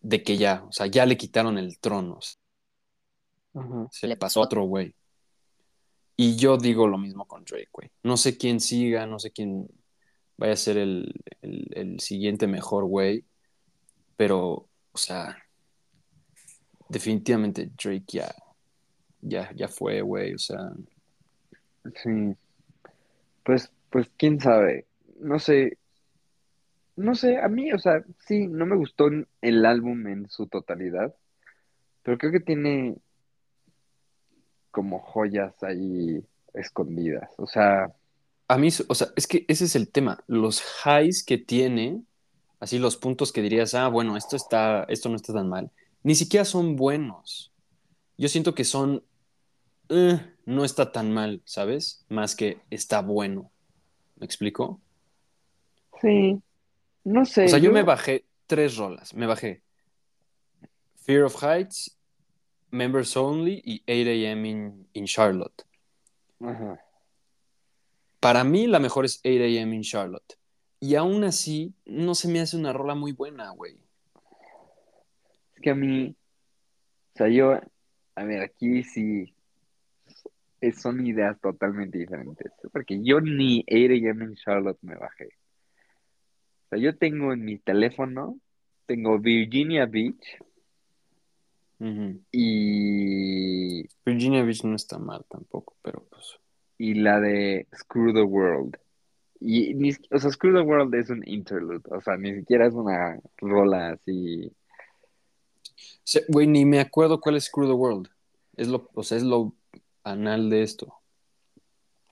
[0.00, 2.18] de que ya, o sea, ya le quitaron el trono.
[3.90, 4.94] Se Le le pasó a otro güey.
[6.22, 7.90] Y yo digo lo mismo con Drake, güey.
[8.02, 9.66] No sé quién siga, no sé quién
[10.36, 13.24] vaya a ser el, el- siguiente mejor güey,
[14.18, 15.38] pero, o sea,
[16.90, 18.34] definitivamente Drake ya,
[19.22, 20.58] ya, ya fue, güey, o sea,
[22.02, 22.36] Sí.
[23.42, 24.86] Pues, pues quién sabe.
[25.20, 25.78] No sé.
[26.96, 29.08] No sé, a mí, o sea, sí, no me gustó
[29.40, 31.14] el álbum en su totalidad,
[32.02, 32.96] pero creo que tiene
[34.70, 36.22] como joyas ahí
[36.54, 37.30] escondidas.
[37.38, 37.92] O sea,
[38.48, 42.02] a mí, o sea, es que ese es el tema, los highs que tiene,
[42.58, 45.70] así los puntos que dirías, ah, bueno, esto está, esto no está tan mal,
[46.02, 47.52] ni siquiera son buenos.
[48.18, 49.02] Yo siento que son,
[49.88, 52.04] eh, no está tan mal, ¿sabes?
[52.08, 53.50] Más que está bueno.
[54.16, 54.80] ¿Me explico?
[56.00, 56.40] sí,
[57.04, 59.14] no sé, O sea, yo yo- me bajé tres rolas.
[59.14, 59.62] Me bajé
[61.04, 61.96] Fear of Heights,
[62.70, 65.64] Members Only y 8 AM in, in Charlotte.
[66.40, 66.80] Ajá.
[68.20, 70.36] Para mí la mejor es 8 AM in Charlotte.
[70.78, 73.76] Y aún así, no se me hace una rola muy buena, güey.
[75.54, 76.14] Es que a mí,
[77.14, 77.58] o sea, yo,
[78.14, 79.34] a ver, aquí sí
[80.60, 85.26] es- son ideas totalmente diferentes, porque yo ni 8 AM in Charlotte me bajé.
[85.26, 88.38] O sea, yo tengo en mi teléfono,
[88.86, 90.38] tengo Virginia Beach
[91.80, 92.20] Ujú.
[92.30, 96.38] y, Virginia Beach no está mal tampoco, pero pues.
[96.76, 98.76] y la de Screw the World.
[99.40, 102.74] Y, ni, o sea, Screw the World es un interlude, o sea, ni siquiera es
[102.74, 104.52] una rola así.
[106.28, 108.08] Güey, ni me acuerdo cuál es Screw the World.
[108.56, 109.54] Es lo, o sea, es lo
[110.04, 111.00] anal de esto.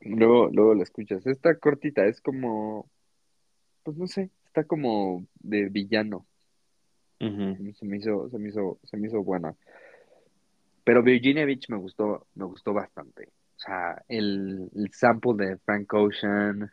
[0.00, 1.26] Luego, luego la escuchas.
[1.26, 2.88] Esta cortita es como,
[3.82, 6.27] pues no sé, está como de villano.
[7.18, 9.54] Se me hizo, se me hizo, se me hizo buena.
[10.84, 13.28] Pero Virginia Beach me gustó, me gustó bastante.
[13.56, 16.72] O sea, el, el sample de Frank Ocean,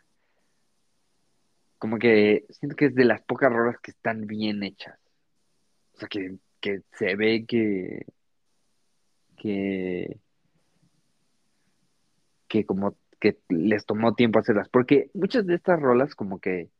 [1.78, 4.98] como que siento que es de las pocas rolas que están bien hechas.
[5.94, 8.06] O sea, que, que se ve que,
[9.36, 10.20] que,
[12.48, 14.68] que como que les tomó tiempo hacerlas.
[14.68, 16.70] Porque muchas de estas rolas como que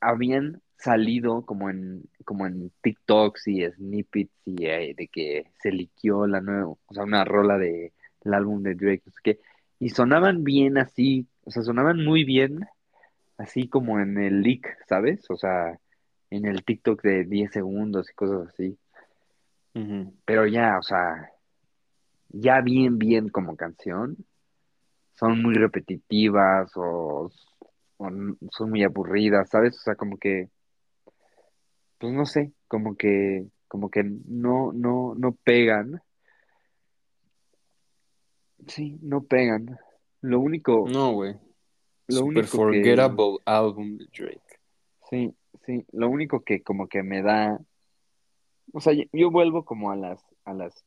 [0.00, 6.26] habían salido como en, como en TikToks y snippets y eh, de que se liqueó
[6.26, 7.92] la nueva, o sea, una rola de
[8.24, 9.40] el álbum de Drake, no sé qué,
[9.80, 12.66] y sonaban bien así, o sea, sonaban muy bien,
[13.38, 15.24] así como en el leak, ¿sabes?
[15.30, 15.78] O sea,
[16.30, 18.78] en el TikTok de 10 segundos y cosas así,
[20.24, 21.30] pero ya, o sea,
[22.30, 24.16] ya bien, bien como canción,
[25.14, 27.30] son muy repetitivas o,
[27.98, 29.76] son muy aburridas, ¿sabes?
[29.76, 30.48] O sea, como que
[31.98, 36.00] pues no sé, como que, como que no, no, no pegan.
[38.66, 39.78] Sí, no pegan.
[40.20, 41.34] Lo único, No, güey.
[42.08, 44.60] lo Super único que, forgettable album de Drake.
[45.10, 45.34] sí,
[45.64, 47.58] sí, lo único que como que me da,
[48.72, 50.84] o sea, yo, yo vuelvo como a las, a las,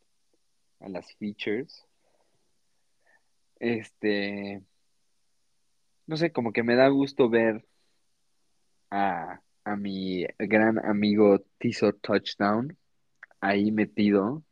[0.79, 1.85] a las features.
[3.59, 4.61] Este,
[6.07, 7.65] no sé, como que me da gusto ver
[8.89, 12.77] a, a mi gran amigo Tizo Touchdown
[13.39, 14.43] ahí metido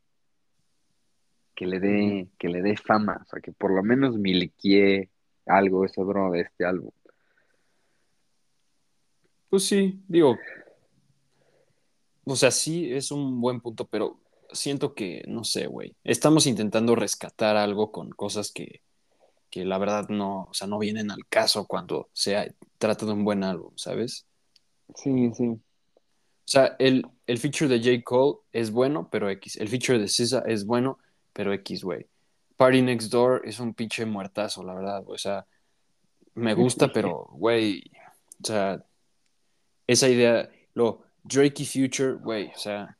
[1.56, 5.10] que le dé, que le dé fama, o sea, que por lo menos miliquee
[5.46, 6.92] algo ese bro de este álbum.
[9.50, 10.38] Pues sí, digo.
[12.24, 15.96] O sea, sí es un buen punto, pero siento que, no sé, güey.
[16.04, 18.82] Estamos intentando rescatar algo con cosas que,
[19.50, 23.26] que la verdad no, o sea, no vienen al caso cuando se trata de un
[23.26, 24.29] buen álbum, ¿sabes?
[24.96, 25.48] Sí, sí.
[25.48, 28.04] O sea, el, el feature de J.
[28.04, 29.58] Cole es bueno, pero X.
[29.58, 30.98] El feature de SZA es bueno,
[31.32, 32.08] pero X, güey.
[32.58, 35.46] Party Next Door es un pinche muertazo, la verdad, O sea,
[36.36, 37.90] me gusta, pero, güey,
[38.42, 38.84] o sea,
[39.88, 42.98] esa idea, lo Drake y Future, güey, o sea,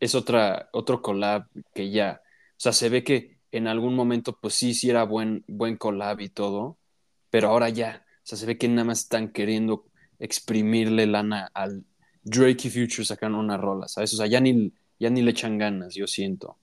[0.00, 4.54] es otra, otro collab que ya, o sea, se ve que en algún momento, pues
[4.54, 6.76] sí, sí era buen, buen collab y todo,
[7.30, 9.84] pero ahora ya, o sea, se ve que nada más están queriendo
[10.20, 11.84] exprimirle lana al
[12.22, 14.14] Drake y Future sacando una rola, ¿sabes?
[14.14, 16.56] O sea, ya ni, ya ni le echan ganas, yo siento.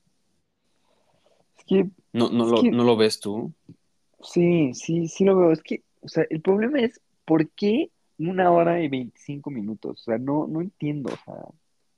[1.57, 1.89] Es que...
[2.13, 3.51] ¿No, no, lo, ¿No lo ves tú?
[4.21, 5.51] Sí, sí, sí lo veo.
[5.51, 10.01] Es que, o sea, el problema es, ¿por qué una hora y 25 minutos.
[10.01, 11.45] O sea, no, no entiendo, o sea,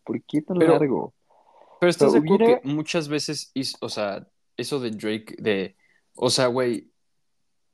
[0.03, 1.13] ¿por qué tan largo?
[1.79, 5.75] Pero estás de acuerdo que muchas veces, o sea, eso de Drake, de,
[6.15, 6.91] o sea, güey,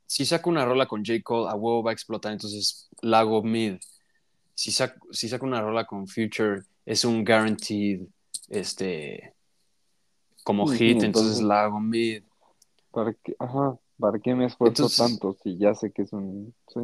[0.06, 1.20] si saco una rola con J.
[1.22, 3.76] Cole, a huevo va a explotar, entonces la hago mid.
[4.54, 8.02] Si saco, si saco una rola con Future, es un guaranteed,
[8.48, 9.34] este,
[10.44, 12.22] como hit, entonces, la hago mid.
[12.90, 13.34] ¿Para qué?
[13.38, 16.80] Ajá, ¿para qué me esfuerzo tanto si ya sé que es un, sí?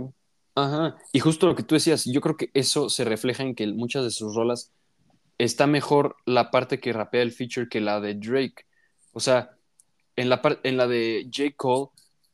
[0.54, 3.66] Ajá, y justo lo que tú decías, yo creo que eso se refleja en que
[3.68, 4.70] muchas de sus rolas
[5.38, 8.66] está mejor la parte que rapea el feature que la de Drake.
[9.12, 9.56] O sea,
[10.16, 11.54] en la, en la de J.
[11.56, 11.90] Cole,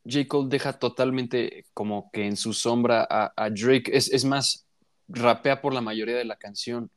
[0.09, 0.27] J.
[0.27, 3.90] Cole deja totalmente como que en su sombra a, Drake.
[3.92, 4.66] Es, más,
[5.09, 6.90] rapea por la mayoría de la canción.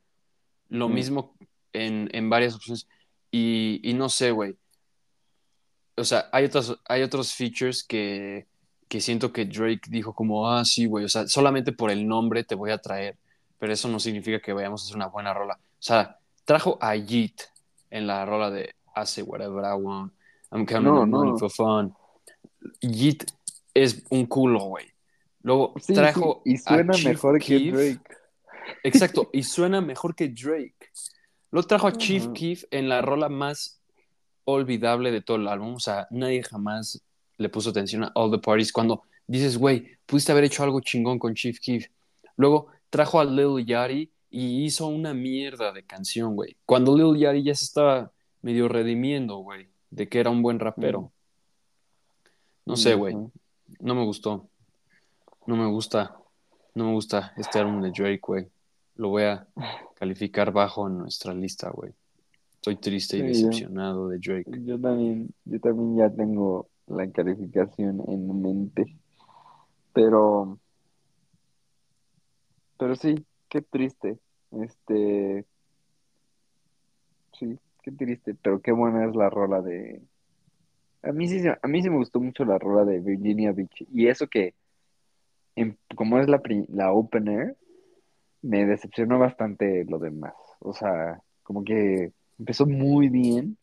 [0.68, 1.34] Lo mismo
[1.72, 2.88] en, varias opciones.
[3.30, 4.56] Y, y no sé, güey.
[5.96, 8.46] O sea, hay otros, hay otros features que,
[8.92, 12.44] que siento que Drake dijo como, ah, sí, güey, o sea, solamente por el nombre
[12.44, 13.16] te voy a traer,
[13.58, 15.54] pero eso no significa que vayamos a hacer una buena rola.
[15.54, 17.40] O sea, trajo a Yeet
[17.88, 18.74] en la rola de
[19.06, 20.12] say whatever I want,
[20.50, 21.94] I'm coming no, money for fun.
[22.80, 23.24] Yeet
[23.74, 24.86] es un culo, güey.
[25.42, 28.00] Luego trajo y suena mejor que Drake.
[28.84, 30.76] Exacto, y suena mejor que Drake.
[31.50, 33.80] Luego trajo a Chief Keef en la rola más
[34.44, 35.74] olvidable de todo el álbum.
[35.74, 37.02] O sea, nadie jamás
[37.36, 41.18] le puso atención a All the Parties cuando dices, güey, pudiste haber hecho algo chingón
[41.18, 41.86] con Chief Keef.
[42.36, 46.56] Luego trajo a Lil Yachty y hizo una mierda de canción, güey.
[46.64, 51.12] Cuando Lil Yachty ya se estaba medio redimiendo, güey, de que era un buen rapero.
[52.66, 53.14] No sé, güey.
[53.80, 54.48] No me gustó.
[55.46, 56.16] No me gusta.
[56.74, 58.48] No me gusta este álbum de Drake, güey.
[58.96, 59.46] Lo voy a
[59.94, 61.92] calificar bajo en nuestra lista, güey.
[62.54, 64.50] Estoy triste y decepcionado de Drake.
[64.64, 68.96] Yo también, yo también ya tengo la calificación en mente.
[69.92, 70.58] Pero,
[72.78, 74.18] pero sí, qué triste.
[74.52, 75.44] Este,
[77.38, 80.02] sí, qué triste, pero qué buena es la rola de.
[81.02, 83.86] A mí sí, a mí sí me gustó mucho la rola de Virginia Beach.
[83.92, 84.54] Y eso que,
[85.96, 87.56] como es la, la opener,
[88.42, 90.34] me decepcionó bastante lo demás.
[90.60, 93.56] O sea, como que empezó muy bien.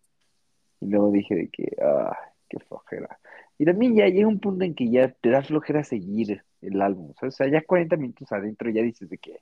[0.82, 2.18] Y luego dije de que, ah,
[2.50, 3.20] qué flojera.
[3.58, 7.14] Y también ya llega un punto en que ya te da flojera seguir el álbum.
[7.22, 9.42] O sea, ya 40 minutos adentro ya dices de que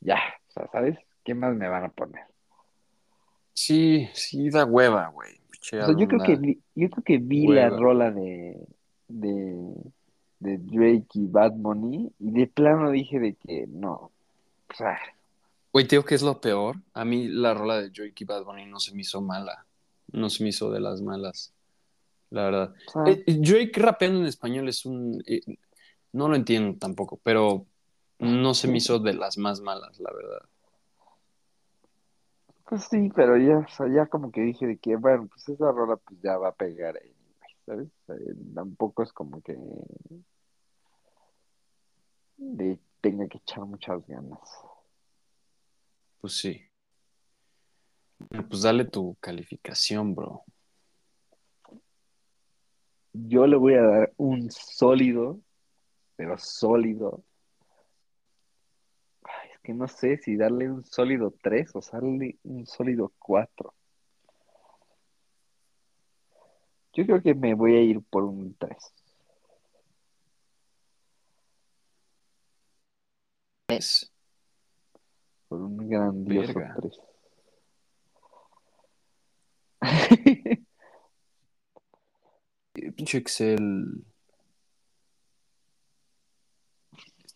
[0.00, 0.16] ya,
[0.48, 0.98] o sea, ¿sabes?
[1.24, 2.24] ¿Qué más me van a poner?
[3.52, 5.41] Sí, sí, da hueva, güey.
[5.70, 8.66] Yo creo que vi, yo creo que vi la rola de,
[9.08, 9.74] de,
[10.40, 14.10] de Drake y Bad Bunny y de plano dije de que no.
[15.72, 16.76] Güey, te digo que es lo peor.
[16.92, 19.64] A mí la rola de Drake y Bad Bunny no se me hizo mala.
[20.12, 21.52] No se me hizo de las malas
[22.32, 22.74] la verdad.
[23.06, 25.22] Eh, Drake rapeando en español es un...
[25.26, 25.40] Eh,
[26.12, 27.66] no lo entiendo tampoco, pero
[28.18, 30.42] no se me hizo de las más malas, la verdad.
[32.64, 35.70] Pues sí, pero ya, o sea, ya como que dije de que, bueno, pues esa
[35.72, 37.14] rola pues ya va a pegar ahí,
[37.66, 37.88] ¿sabes?
[38.54, 39.56] tampoco es como que
[42.36, 44.40] de, tenga que echar muchas ganas.
[46.20, 46.60] Pues sí.
[48.48, 50.44] Pues dale tu calificación, bro
[53.12, 55.40] yo le voy a dar un sólido,
[56.16, 57.22] pero sólido
[59.62, 63.74] que no sé si darle un sólido 3 o darle un sólido 4.
[66.94, 68.76] Yo creo que me voy a ir por un 3.
[73.66, 74.12] ¿Tres?
[75.48, 76.74] Por un grandioso Verga.
[76.80, 77.00] 3.
[82.96, 84.04] Pinche Excel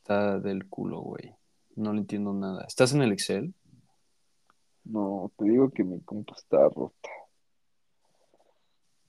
[0.07, 1.36] está del culo, güey.
[1.77, 2.65] No le entiendo nada.
[2.67, 3.55] ¿Estás en el Excel?
[4.85, 7.09] No, te digo que mi compu está rota.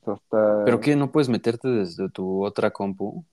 [0.01, 0.65] O sea, está...
[0.65, 0.95] ¿Pero qué?
[0.95, 3.25] ¿No puedes meterte desde tu otra compu?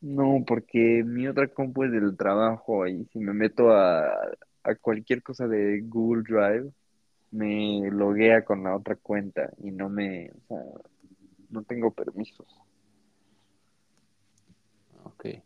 [0.00, 4.04] No, porque mi otra compu es del trabajo y si me meto a,
[4.62, 6.72] a cualquier cosa de Google Drive,
[7.30, 10.62] me loguea con la otra cuenta y no me, o sea,
[11.50, 12.46] no tengo permisos.
[15.04, 15.24] Ok.
[15.24, 15.42] Ay,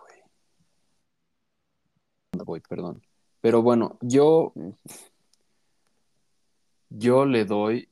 [0.00, 0.18] güey.
[2.44, 3.02] Voy, perdón.
[3.40, 4.52] Pero bueno, yo.
[6.90, 7.88] Yo le doy.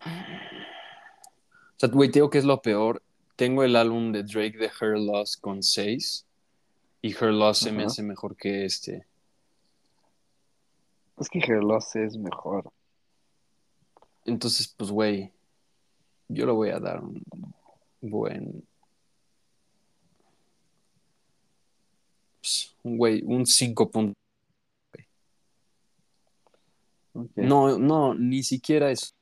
[0.00, 3.02] O sea, güey, te digo que es lo peor.
[3.34, 6.26] Tengo el álbum de Drake de Her Loss con 6.
[7.02, 9.06] Y Her Loss se me hace mejor que este.
[11.18, 12.70] Es que Her Loss es mejor.
[14.24, 15.32] Entonces, pues, güey.
[16.28, 17.22] Yo le voy a dar un
[18.00, 18.66] buen.
[22.46, 24.14] pues, un güey, un 5 puntos.
[27.14, 27.30] Ok.
[27.36, 29.14] No, no, ni siquiera es.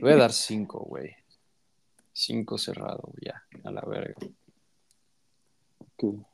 [0.00, 1.14] Voy a dar 5, güey.
[2.12, 4.14] 5 cerrado, ya, a la verga.
[5.78, 6.26] Ok.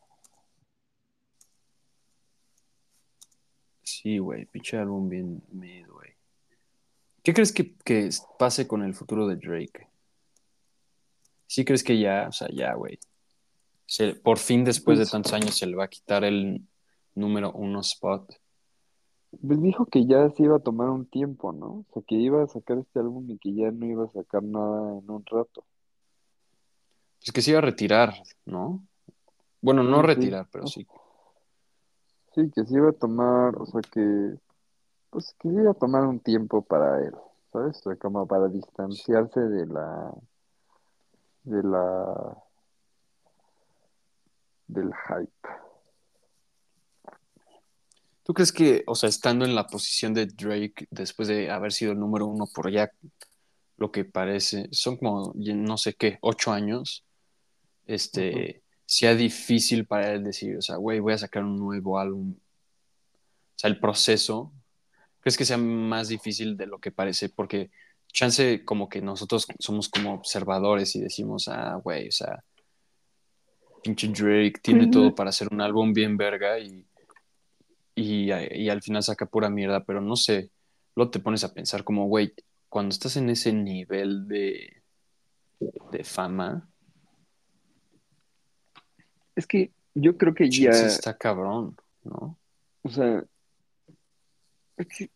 [3.82, 6.12] Sí, güey, pinche álbum bien mid, güey.
[7.22, 9.88] ¿Qué crees que, que pase con el futuro de Drake?
[11.46, 12.98] ¿Sí crees que ya, o sea, ya, güey?
[13.94, 16.66] Se- por fin, después de tantos años, se le va a quitar el
[17.14, 18.34] número uno spot?
[19.46, 21.66] Pues dijo que ya se iba a tomar un tiempo, ¿no?
[21.66, 24.42] O sea, que iba a sacar este álbum y que ya no iba a sacar
[24.42, 25.64] nada en un rato.
[27.20, 28.14] Pues que se iba a retirar,
[28.46, 28.84] ¿no?
[29.60, 30.06] Bueno, no Sí, sí.
[30.08, 30.86] retirar, pero sí.
[32.34, 34.34] Sí, que se iba a tomar, o sea, que,
[35.10, 37.14] pues que se iba a tomar un tiempo para él,
[37.52, 37.78] ¿sabes?
[37.78, 40.12] O sea, como para distanciarse de la,
[41.44, 42.36] de la,
[44.66, 45.48] del hype.
[48.22, 51.92] ¿Tú crees que, o sea, estando en la posición de Drake, después de haber sido
[51.92, 52.90] el número uno por ya
[53.76, 57.04] lo que parece, son como, no sé qué, ocho años,
[57.86, 62.34] este, sea difícil para él decir, o sea, güey, voy a sacar un nuevo álbum.
[62.34, 64.52] O sea, el proceso,
[65.20, 67.28] ¿crees que sea más difícil de lo que parece?
[67.28, 67.70] Porque
[68.12, 72.42] chance como que nosotros somos como observadores y decimos, ah, güey, o sea,
[73.84, 76.84] pinche Drake tiene todo para hacer un álbum bien verga y
[77.94, 80.50] y, y al final saca pura mierda, pero no sé,
[80.96, 82.34] luego te pones a pensar como, güey,
[82.68, 84.82] cuando estás en ese nivel de,
[85.92, 86.68] de fama,
[89.36, 92.38] Es que yo creo que ya, está cabrón, ¿no?
[92.82, 93.24] o sea,
[94.76, 95.10] es que,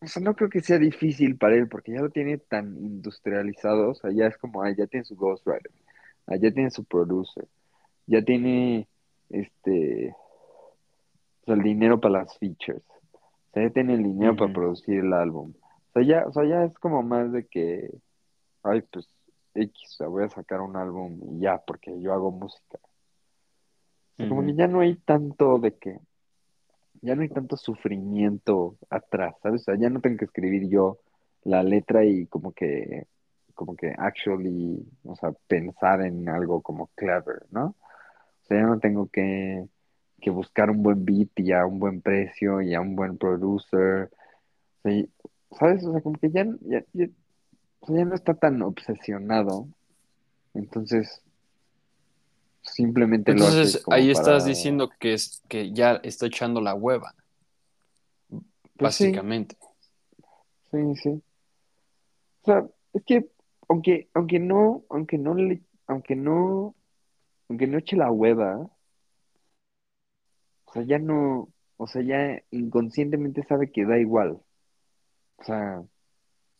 [0.00, 3.90] o sea, no creo que sea difícil para él porque ya lo tiene tan industrializado,
[3.90, 5.89] o sea, ya es como, ah, ya tiene su ghostwriter, ah,
[6.26, 7.46] ya tiene su producer,
[8.06, 8.88] ya tiene,
[9.28, 10.14] este,
[11.42, 15.00] o sea, el dinero para las features, o sea, ya tiene el dinero para producir
[15.00, 15.52] el álbum,
[15.90, 17.90] o sea, ya, o sea, ya es como más de que,
[18.62, 19.08] ay, pues,
[19.54, 22.78] X, o sea, voy a sacar un álbum y ya, porque yo hago música.
[24.14, 25.98] O sea, como que ya no hay tanto de que,
[27.02, 29.62] ya no hay tanto sufrimiento atrás, ¿sabes?
[29.62, 30.98] O sea, ya no tengo que escribir yo
[31.42, 33.06] la letra y como que,
[33.60, 37.66] como que actually, o sea, pensar en algo como clever, ¿no?
[37.66, 39.66] O sea, ya no tengo que,
[40.18, 44.10] que buscar un buen beat y a un buen precio y a un buen producer.
[44.78, 45.04] O sea,
[45.58, 45.84] ¿sabes?
[45.84, 47.08] O sea, como que ya, ya, ya-
[47.88, 49.68] ya no está tan obsesionado.
[50.54, 51.20] Entonces,
[52.62, 56.72] simplemente lo hace Entonces como ahí estás diciendo que, es, que ya está echando la
[56.74, 57.14] hueva,
[58.30, 59.04] Pues sí.
[59.04, 59.58] básicamente.
[60.70, 61.22] Sí, sí.
[62.42, 63.28] O sea, es que
[63.70, 66.74] aunque, aunque no, aunque no le, aunque no,
[67.48, 68.68] aunque no eche la hueva,
[70.64, 74.40] o sea, ya no, o sea, ya inconscientemente sabe que da igual.
[75.36, 75.82] O sea,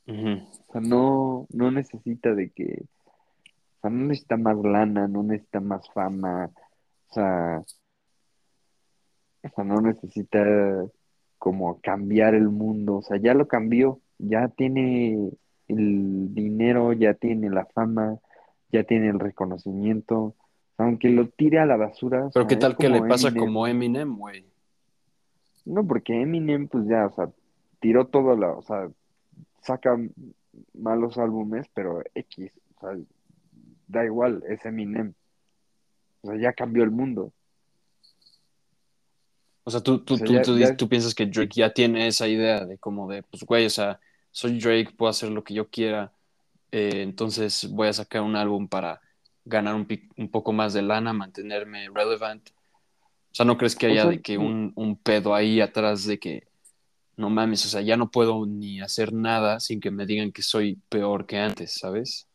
[0.07, 5.59] o sea, no, no necesita de que, o sea, no necesita más lana, no necesita
[5.59, 6.53] más fama,
[7.09, 7.65] o sea,
[9.43, 10.45] o sea, no necesita
[11.39, 15.33] como cambiar el mundo, o sea, ya lo cambió, ya tiene
[15.71, 18.19] el dinero, ya tiene la fama,
[18.73, 20.35] ya tiene el reconocimiento,
[20.79, 23.45] aunque lo tire a la basura, o Pero sea, qué tal que le pasa Eminem.
[23.45, 24.45] como Eminem, güey.
[25.65, 27.31] No, porque Eminem, pues ya, o sea,
[27.81, 28.89] tiró todo, la, o sea,
[29.63, 29.99] saca
[30.75, 32.99] malos álbumes, pero X, o sea,
[33.89, 35.15] da igual, es Eminem.
[36.23, 37.33] O sea, ya cambió el mundo.
[39.65, 41.73] O sea, tú, tú, O sea, tú, ya- tú, ya- tú piensas que Drake ya
[41.73, 44.01] tiene esa idea de como de, pues, güey, o sea,
[44.31, 46.13] soy Drake, puedo hacer lo que yo quiera,
[46.73, 49.01] eh, entonces voy a sacar un álbum para
[49.45, 52.51] ganar un, un poco más de lana, mantenerme relevant.
[52.51, 56.05] O sea, ¿no crees que O haya sea, de que un, un pedo ahí atrás
[56.05, 56.49] de que,
[57.17, 60.43] no mames, o sea, ya no puedo ni hacer nada sin que me digan que
[60.43, 62.27] soy peor que antes, ¿sabes?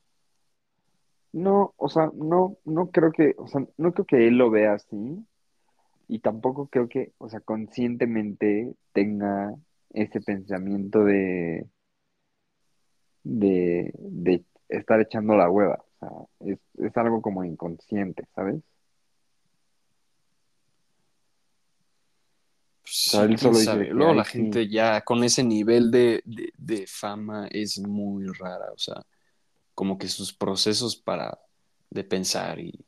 [1.34, 4.74] No, o sea, no, no creo que, o sea, no creo que él lo vea
[4.74, 5.26] así
[6.08, 9.54] y tampoco creo que, o sea, conscientemente tenga
[9.92, 11.66] ese pensamiento de,
[13.26, 15.84] de, de estar echando la hueva.
[16.00, 18.62] O sea, es, es algo como inconsciente, ¿sabes?
[22.82, 24.32] Pues sí, solo dice Luego "Ay, la sí".
[24.34, 29.02] gente ya con ese nivel de, de, de fama es muy rara, o sea,
[29.74, 31.40] como que sus procesos para
[31.90, 32.86] de pensar y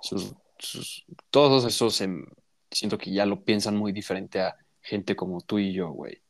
[0.00, 2.26] sus, sus todos esos em,
[2.70, 6.20] siento que ya lo piensan muy diferente a gente como tú y yo, güey.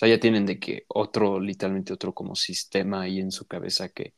[0.00, 3.90] O sea, ya tienen de que otro, literalmente otro como sistema ahí en su cabeza
[3.90, 4.14] que,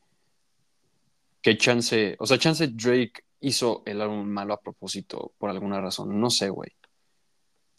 [1.40, 6.20] que chance, o sea, chance Drake hizo el álbum malo a propósito por alguna razón,
[6.20, 6.70] no sé, güey.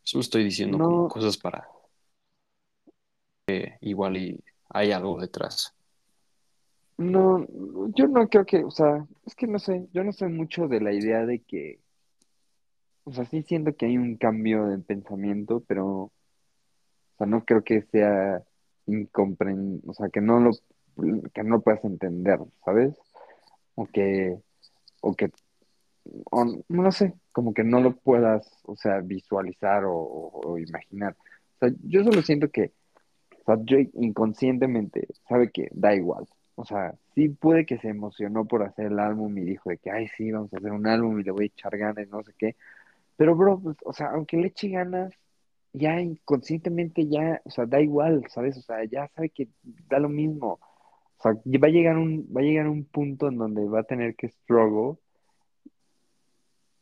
[0.04, 1.66] Solo estoy diciendo como cosas para
[3.48, 5.74] que igual y hay algo detrás.
[6.98, 7.48] No,
[7.96, 10.82] yo no creo que, o sea, es que no sé, yo no sé mucho de
[10.82, 11.80] la idea de que,
[13.06, 16.12] o sea, sí siento que hay un cambio de pensamiento, pero,
[17.14, 18.44] o sea, no creo que sea
[18.88, 20.52] incompren, o sea, que no lo,
[21.34, 22.96] que no puedas entender, ¿sabes?
[23.76, 24.38] O que,
[25.02, 25.32] o que,
[26.32, 31.16] o no sé, como que no lo puedas, o sea, visualizar o imaginar.
[31.58, 32.74] O sea, yo solo siento que,
[33.44, 36.26] o sea, Drake inconscientemente sabe que da igual.
[36.56, 39.92] O sea, sí puede que se emocionó por hacer el álbum y dijo de que,
[39.92, 42.34] ay, sí, vamos a hacer un álbum y le voy a echar ganas, no sé
[42.38, 42.56] qué.
[43.18, 45.14] Pero, bro, pues, o sea, aunque le eche ganas,
[45.74, 48.58] ya inconscientemente ya, o sea, da igual, ¿sabes?
[48.58, 49.50] O sea, ya sabe que
[49.90, 50.60] da lo mismo.
[51.18, 53.84] O sea, va a llegar un, va a llegar un punto en donde va a
[53.84, 54.98] tener que struggle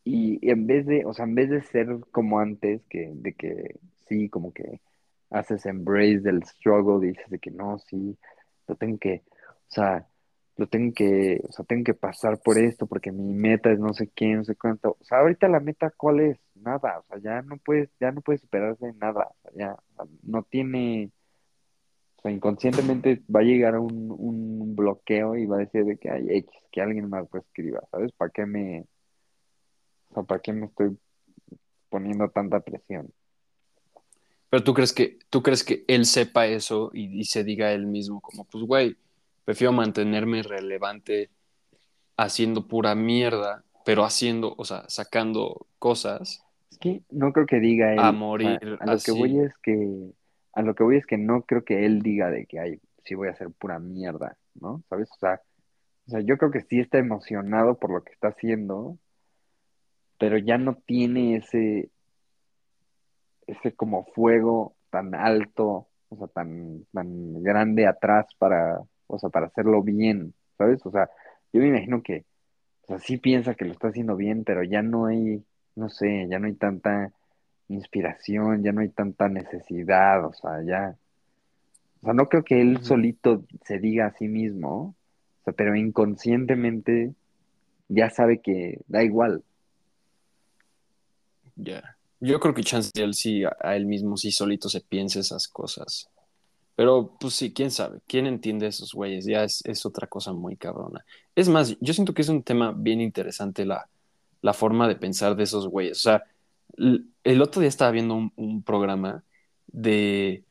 [0.03, 3.79] y en vez de, o sea, en vez de ser como antes, que, de que
[4.07, 4.81] sí, como que
[5.29, 8.17] haces embrace del struggle y dices de que no, sí,
[8.67, 10.07] lo tengo que, o sea,
[10.57, 13.93] lo tengo que, o sea, tengo que pasar por esto porque mi meta es no
[13.93, 14.97] sé qué, no sé cuánto.
[14.99, 16.39] O sea, ahorita la meta, ¿cuál es?
[16.55, 19.73] Nada, o sea, ya no puedes, ya no puedes superarse en nada, o sea, ya,
[19.73, 21.11] o sea, no tiene,
[22.17, 26.11] o sea, inconscientemente va a llegar un, un bloqueo y va a decir de que
[26.11, 28.11] hay X, que alguien más lo escriba, ¿sabes?
[28.11, 28.85] ¿Para qué me,
[30.09, 30.97] o sea, para qué me estoy
[31.89, 33.11] poniendo tanta presión?
[34.49, 37.87] Pero tú crees que, tú crees que él sepa eso y, y se diga él
[37.87, 38.97] mismo como, pues, güey,
[39.45, 41.29] prefiero mantenerme relevante
[42.17, 46.43] haciendo pura mierda, pero haciendo, o sea, sacando cosas.
[46.71, 50.11] Es que no creo que diga él, A morir a lo que voy es que,
[50.53, 53.15] a lo que voy es que no creo que él diga de que, ay, sí
[53.15, 54.83] voy a hacer pura mierda, ¿no?
[54.89, 55.09] ¿Sabes?
[55.11, 55.41] O sea,
[56.07, 58.97] o sea, yo creo que sí está emocionado por lo que está haciendo,
[60.17, 61.89] pero ya no tiene ese,
[63.47, 68.81] ese como fuego tan alto, o sea, tan, tan grande atrás para,
[69.11, 70.85] o sea, para hacerlo bien, ¿sabes?
[70.85, 71.09] O sea,
[71.53, 72.25] yo me imagino que,
[72.83, 75.43] o sea, sí piensa que lo está haciendo bien, pero ya no hay,
[75.75, 77.11] no sé, ya no hay tanta
[77.67, 80.95] inspiración, ya no hay tanta necesidad, o sea, ya,
[82.01, 84.95] o sea, no creo que él solito se diga a sí mismo,
[85.41, 87.13] o sea, pero inconscientemente
[87.87, 89.43] ya sabe que da igual.
[91.55, 91.97] Ya.
[92.19, 96.09] Yo creo que chance él sí, a él mismo sí solito se piensa esas cosas.
[96.75, 100.55] Pero, pues sí, quién sabe, quién entiende esos güeyes, ya es, es otra cosa muy
[100.57, 101.05] cabrona.
[101.35, 103.89] Es más, yo siento que es un tema bien interesante la,
[104.41, 105.97] la forma de pensar de esos güeyes.
[105.97, 106.23] O sea,
[107.23, 109.23] el otro día estaba viendo un, un programa
[109.67, 110.45] de,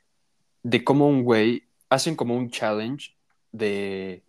[0.62, 3.14] de cómo un güey hacen como un challenge
[3.53, 4.23] de...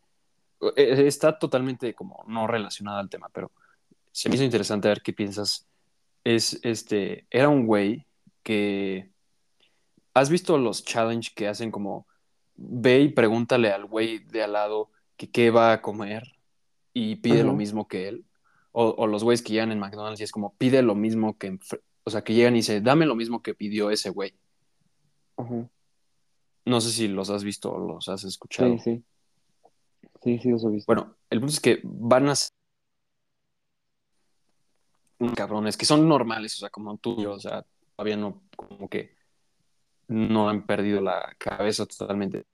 [0.76, 3.52] eh, Está totalmente como no relacionado al tema, pero
[4.12, 5.68] se me hizo interesante ver qué piensas.
[6.24, 8.06] Es este, era un güey
[8.44, 9.11] que
[10.14, 12.08] ¿Has visto los challenge que hacen como
[12.56, 16.24] ve y pregúntale al güey de al lado que qué va a comer
[16.94, 18.26] y pide lo mismo que él?
[18.74, 21.60] O, o los güeyes que llegan en McDonald's y es como pide lo mismo que,
[22.04, 24.34] o sea, que llegan y dice, dame lo mismo que pidió ese güey.
[26.66, 28.72] No sé si los has visto o los has escuchado.
[28.74, 29.04] Sí, sí.
[30.24, 30.86] Sí, sí, eso he visto.
[30.88, 32.52] Bueno, el punto es que van a ser
[35.36, 38.90] cabrones que son normales, o sea, como tú y yo, o sea, todavía no, como
[38.90, 39.16] que
[40.12, 42.46] no han perdido la cabeza totalmente.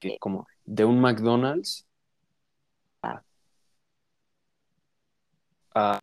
[0.00, 1.86] Que como de un McDonald's
[5.74, 6.00] a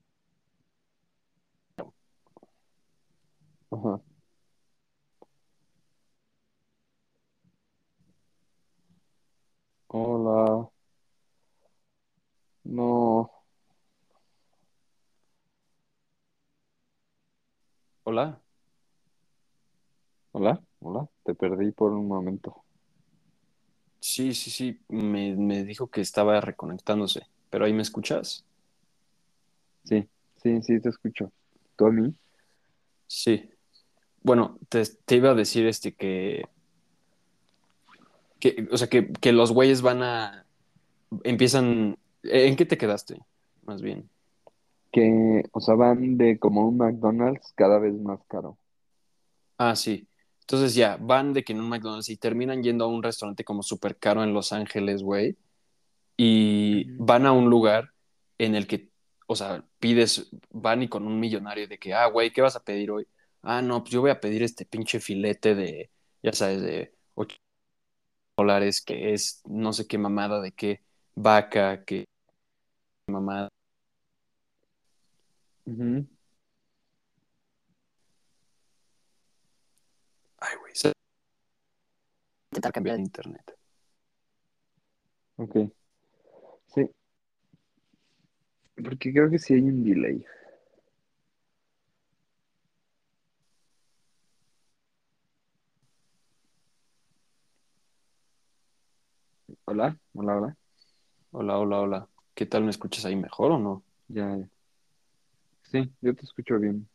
[3.71, 3.99] Ajá.
[9.87, 10.71] Hola.
[12.63, 13.29] No.
[18.03, 18.41] Hola.
[20.39, 20.61] Hola.
[20.79, 21.05] Hola.
[21.25, 22.63] Te perdí por un momento.
[23.99, 24.79] Sí, sí, sí.
[24.87, 27.23] Me, me dijo que estaba reconectándose.
[27.49, 28.45] ¿Pero ahí me escuchas?
[29.83, 30.07] Sí,
[30.41, 31.29] sí, sí, te escucho.
[31.75, 32.13] ¿Tú a mí?
[33.05, 33.49] Sí.
[34.23, 36.45] Bueno, te, te iba a decir este que,
[38.39, 40.45] que o sea, que, que los güeyes van a,
[41.25, 43.19] empiezan, ¿en qué te quedaste?
[43.65, 44.09] Más bien.
[44.93, 48.57] Que, o sea, van de como un McDonald's cada vez más caro.
[49.57, 50.08] Ah, sí.
[50.49, 53.61] Entonces ya, van de que en un McDonald's y terminan yendo a un restaurante como
[53.61, 55.37] súper caro en Los Ángeles, güey,
[56.17, 57.91] y van a un lugar
[58.39, 58.89] en el que,
[59.27, 62.63] o sea, pides, van y con un millonario de que, ah, güey, ¿qué vas a
[62.63, 63.07] pedir hoy?
[63.43, 65.91] Ah, no, pues yo voy a pedir este pinche filete de,
[66.23, 67.37] ya sabes, de 8
[68.37, 70.81] dólares, que es no sé qué mamada, de qué
[71.15, 72.05] vaca, qué
[73.07, 73.49] mamada.
[75.65, 76.07] Ujú.
[80.41, 80.91] Ay, güey, se
[82.51, 82.97] Intentar cambia cambiar.
[82.97, 83.55] de internet.
[85.37, 85.71] Ok.
[86.67, 86.89] Sí.
[88.83, 90.25] Porque creo que sí hay un delay.
[99.65, 100.57] Hola, hola, hola.
[101.31, 102.09] Hola, hola, hola.
[102.33, 102.63] ¿Qué tal?
[102.63, 103.83] ¿Me escuchas ahí mejor o no?
[104.07, 104.49] Ya, ya.
[105.63, 106.89] Sí, yo te escucho bien.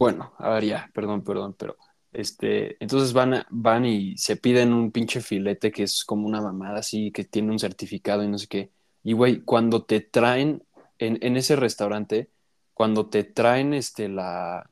[0.00, 1.76] Bueno, a ver, ya, perdón, perdón, pero
[2.10, 6.78] este, entonces van, van y se piden un pinche filete que es como una mamada
[6.78, 8.70] así, que tiene un certificado y no sé qué.
[9.04, 10.64] Y güey, cuando te traen
[10.98, 12.30] en, en ese restaurante,
[12.72, 14.70] cuando te traen este la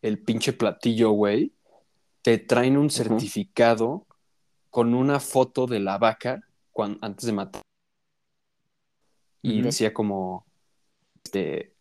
[0.00, 1.52] el pinche platillo, güey,
[2.22, 4.06] te traen un certificado
[4.70, 6.40] con una foto de la vaca
[7.00, 7.62] antes de matar.
[9.42, 10.46] Y decía como
[11.24, 11.74] este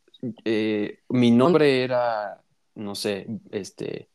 [0.45, 2.41] eh, mi nombre era
[2.79, 4.09] no sé, este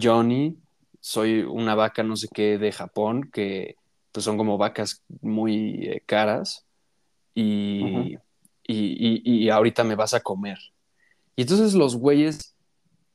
[0.00, 0.56] Johnny,
[1.00, 3.76] soy una vaca no sé qué de Japón, que
[4.12, 6.64] pues son como vacas muy eh, caras
[7.34, 8.16] y,
[8.66, 10.58] y, y ahorita me vas a comer.
[11.36, 12.54] Y entonces los güeyes,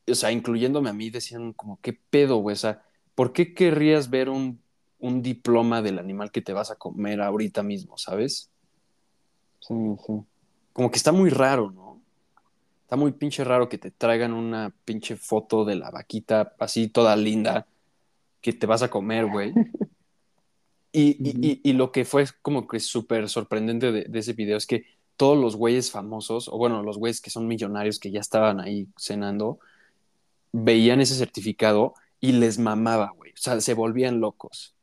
[0.08, 2.54] o sea, incluyéndome a mí, decían como, ¿qué pedo, güey?
[2.54, 2.84] O sea,
[3.16, 4.62] ¿por qué querrías ver un,
[5.00, 8.50] un diploma del animal que te vas a comer ahorita mismo, ¿sabes?
[9.60, 9.74] Sí,
[10.06, 10.14] sí.
[10.74, 11.93] Como que está muy raro, ¿no?
[12.84, 17.16] Está muy pinche raro que te traigan una pinche foto de la vaquita así toda
[17.16, 17.66] linda
[18.42, 19.54] que te vas a comer, güey.
[20.96, 24.58] Y, y, y, y lo que fue como que súper sorprendente de, de ese video
[24.58, 24.86] es que
[25.18, 28.88] todos los güeyes famosos, o bueno, los güeyes que son millonarios que ya estaban ahí
[28.96, 29.60] cenando,
[30.52, 33.32] veían ese certificado y les mamaba, güey.
[33.32, 34.76] O sea, se volvían locos.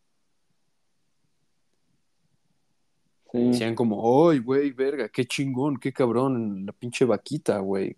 [3.32, 5.08] Sí, Decían como, ¡ay, güey, verga!
[5.08, 5.78] ¡Qué chingón!
[5.78, 6.66] ¡Qué cabrón!
[6.66, 7.96] La pinche vaquita, güey,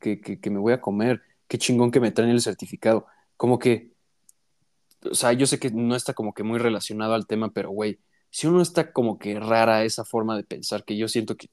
[0.00, 1.22] que, que, que me voy a comer.
[1.46, 3.06] ¡Qué chingón que me traen el certificado!
[3.36, 3.92] Como que
[5.10, 7.98] o sea, yo sé que no está como que muy relacionado al tema, pero güey,
[8.30, 11.48] si uno está como que rara esa forma de pensar, que yo siento que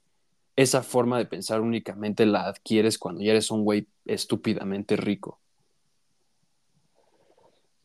[0.55, 5.39] esa forma de pensar únicamente la adquieres cuando ya eres un güey estúpidamente rico.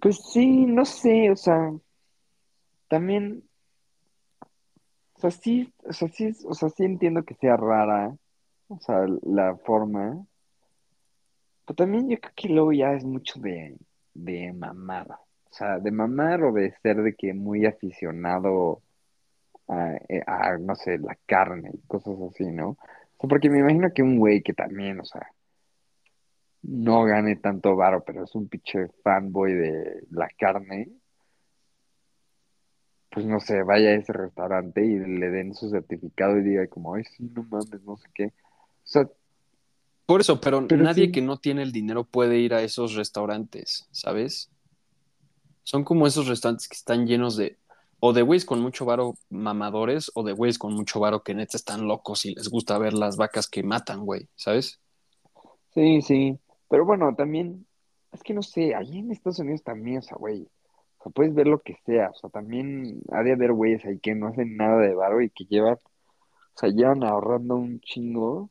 [0.01, 1.73] pues sí, no sé, o sea,
[2.89, 3.49] también,
[5.31, 8.17] sea, sí, o sea, sí, o sea, sí entiendo que sea rara,
[8.69, 10.25] o sea, la forma,
[11.65, 13.77] pero también yo creo que luego ya es mucho de,
[14.15, 18.83] de mamar, o sea, de mamar o de ser de que muy aficionado
[19.69, 22.77] a, eh, a, no sé, la carne y cosas así, ¿no?
[23.19, 25.27] Porque me imagino que un güey que también, o sea,
[26.63, 30.91] no gane tanto varo, pero es un pinche fanboy de la carne,
[33.15, 36.95] pues no sé, vaya a ese restaurante y le den su certificado y diga como,
[36.95, 38.25] ay, sí, no mames, no sé qué.
[38.27, 38.31] O
[38.83, 39.09] sea,
[40.05, 42.95] Por eso, pero pero nadie sí, que no tiene el dinero puede ir a esos
[42.95, 44.51] restaurantes, ¿sabes?
[45.63, 47.57] Son como esos restaurantes que están llenos de
[48.01, 51.57] o de güeyes con mucho varo mamadores o de güeyes con mucho varo que neta
[51.57, 54.81] están locos y les gusta ver las vacas que matan, güey, ¿sabes?
[55.73, 56.39] sí, sí.
[56.69, 57.65] Pero bueno, también,
[58.13, 60.49] es que no sé, allí en Estados Unidos también, o sea, güey,
[61.05, 64.15] sea, puedes ver lo que sea, o sea, también ha de haber güeyes ahí que
[64.15, 68.51] no hacen nada de varo y que llevan, o sea, llevan ahorrando un chingo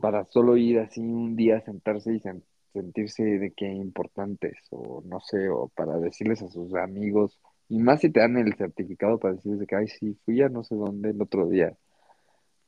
[0.00, 2.42] para solo ir así un día a sentarse y sen-
[2.72, 8.00] sentirse de que importantes, o no sé, o para decirles a sus amigos, y más
[8.00, 10.74] si te dan el certificado para decirles de que, ay, sí, fui a no sé
[10.74, 11.76] dónde el otro día.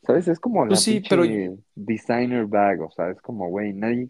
[0.03, 0.29] ¿Sabes?
[0.29, 1.23] Es como la Pues sí, pero-
[1.75, 4.07] designer bag, o sea, es como, güey, nadie,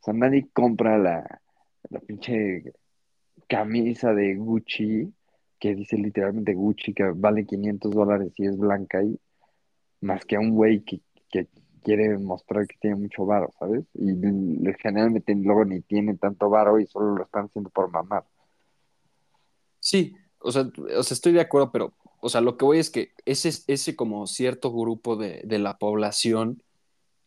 [0.00, 1.40] o sea, nadie compra la,
[1.90, 2.62] la pinche
[3.48, 5.12] camisa de Gucci,
[5.58, 9.18] que dice literalmente Gucci, que vale 500 dólares y es blanca y
[10.00, 11.48] más que a un güey que, que
[11.82, 13.84] quiere mostrar que tiene mucho varo, ¿sabes?
[13.94, 14.06] Y
[14.82, 18.24] generalmente luego ni tiene tanto varo y solo lo están haciendo por mamar.
[19.80, 22.90] Sí, o sea, o sea, estoy de acuerdo, pero, o sea, lo que voy es
[22.90, 26.62] que ese, ese como cierto grupo de, de la población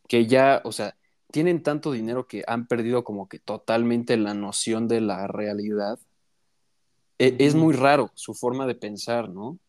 [0.07, 0.95] que ya, o sea,
[1.31, 5.99] tienen tanto dinero que han perdido como que totalmente la noción de la realidad.
[7.19, 9.59] E- es muy raro su forma de pensar, ¿no?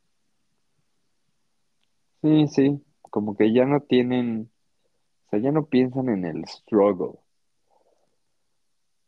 [2.23, 4.51] Sí, sí, como que ya no tienen,
[5.27, 7.19] o sea, ya no piensan en el struggle.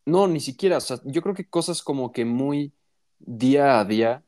[0.06, 2.72] No, ni siquiera, o sea, yo creo que cosas como que muy
[3.18, 4.24] día a día,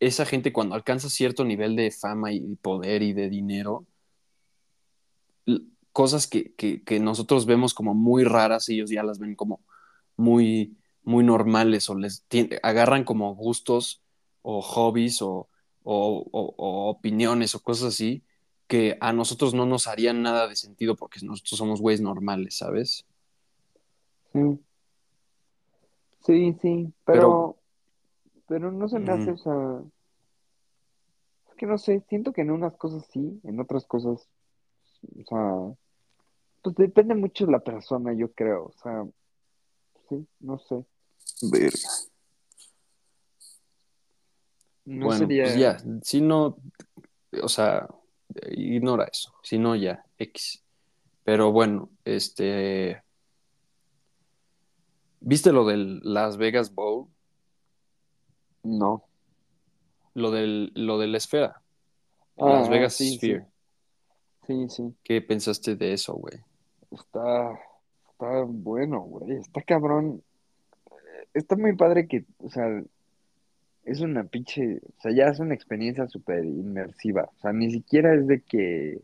[0.00, 3.86] esa gente cuando alcanza cierto nivel de fama y poder y de dinero,
[5.92, 9.60] cosas que, que, que nosotros vemos como muy raras, ellos ya las ven como
[10.16, 12.24] muy, muy normales o les
[12.62, 14.02] agarran como gustos
[14.42, 15.48] o hobbies o,
[15.82, 18.22] o, o- o opiniones o cosas así
[18.68, 23.04] que a nosotros no nos harían nada de sentido porque nosotros somos güeyes normales, ¿sabes?
[24.32, 24.60] Sí,
[26.24, 27.56] sí, sí, Pero, pero,
[28.48, 29.82] pero no se me hace, mm, o sea,
[31.48, 34.28] es que no sé, siento que en unas cosas sí, en otras cosas,
[35.20, 35.76] o sea,
[36.62, 39.06] pues depende mucho de la persona, yo creo, o sea,
[40.10, 40.84] sí, no sé,
[41.42, 41.88] verga.
[44.84, 46.58] no Bueno, pues sería, ya, si no,
[47.42, 47.88] o sea,
[48.50, 50.62] ignora eso, si no ya, X.
[51.24, 53.02] Pero bueno, este,
[55.20, 57.08] ¿viste lo del Las Vegas Bowl?
[58.62, 59.04] no.
[60.14, 61.62] Lo del, lo de la esfera,
[62.36, 63.46] Las Ah, Vegas sí, sí, Sphere.
[64.46, 66.34] sí, sí, ¿Qué pensaste de eso, güey?
[66.90, 67.56] está,
[68.20, 70.22] está bueno, güey, está cabrón,
[71.32, 72.82] está muy padre que, o sea,
[73.84, 78.14] es una pinche, o sea, ya es una experiencia súper inmersiva, o sea, ni siquiera
[78.14, 79.00] es de que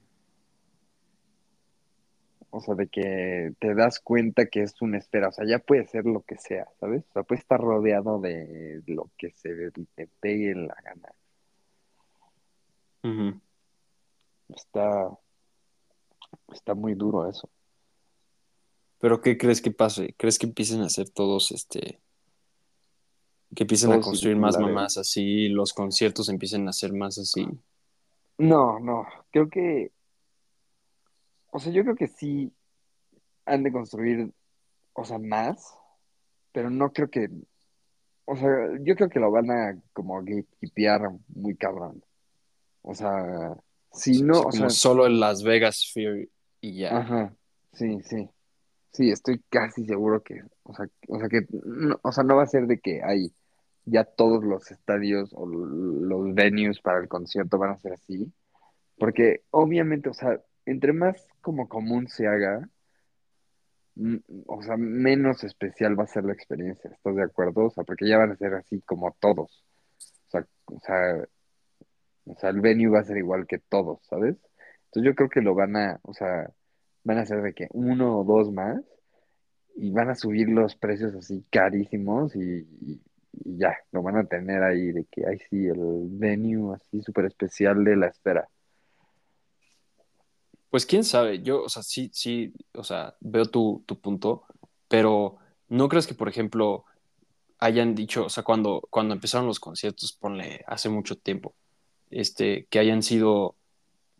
[2.51, 5.87] O sea, de que te das cuenta que es una esfera, o sea, ya puede
[5.89, 7.05] ser lo que sea, ¿sabes?
[7.11, 11.09] O sea, puede estar rodeado de lo que se te pegue en la gana.
[14.49, 15.11] Está,
[16.53, 17.49] está muy duro eso.
[19.07, 20.17] Pero ¿qué crees que pase?
[20.17, 22.01] ¿Crees que empiecen a hacer todos, este,
[23.55, 27.47] que empiecen a construir más mamás así, los conciertos empiecen a ser más así?
[28.37, 29.93] No, no, creo que,
[31.53, 32.53] o sea, yo creo que sí
[33.45, 34.33] han de construir,
[34.95, 35.79] o sea, más,
[36.51, 37.29] pero no creo que,
[38.25, 38.51] o sea,
[38.81, 42.03] yo creo que lo van a como gatekeepear muy cabrón.
[42.83, 43.57] O sea,
[43.93, 46.29] si O no, o como sea, solo el Las Vegas Sphere
[46.61, 46.99] y ya.
[46.99, 47.37] ajá,
[47.73, 48.29] sí, sí.
[48.97, 52.45] Sí, estoy casi seguro que, o sea, o sea que, no, o sea, no va
[52.45, 53.31] a ser de que hay
[53.85, 58.33] ya todos los estadios o los venues para el concierto van a ser así,
[58.99, 62.71] porque obviamente, o sea, entre más como común se haga,
[64.47, 67.67] o sea, menos especial va a ser la experiencia, ¿estás de acuerdo?
[67.67, 69.63] O sea, porque ya van a ser así como todos,
[70.29, 71.29] o sea, o sea,
[72.25, 74.37] o sea, el venue va a ser igual que todos, ¿sabes?
[74.87, 76.51] Entonces yo creo que lo van a, o sea,
[77.07, 78.83] van a ser de que uno o dos más
[79.77, 82.41] y van a subir los precios así carísimos y,
[82.83, 83.03] y-
[83.59, 87.85] ya, lo van a tener ahí de que, ay sí, el venue así súper especial
[87.85, 88.49] de la espera.
[90.71, 94.45] Pues quién sabe, yo, o sea, sí, sí, o sea, veo tu, tu punto,
[94.89, 95.39] pero
[95.69, 96.85] ¿no crees que, por ejemplo,
[97.59, 101.55] hayan dicho, o sea, cuando, cuando empezaron los conciertos, ponle hace mucho tiempo,
[102.11, 103.57] este, que hayan sido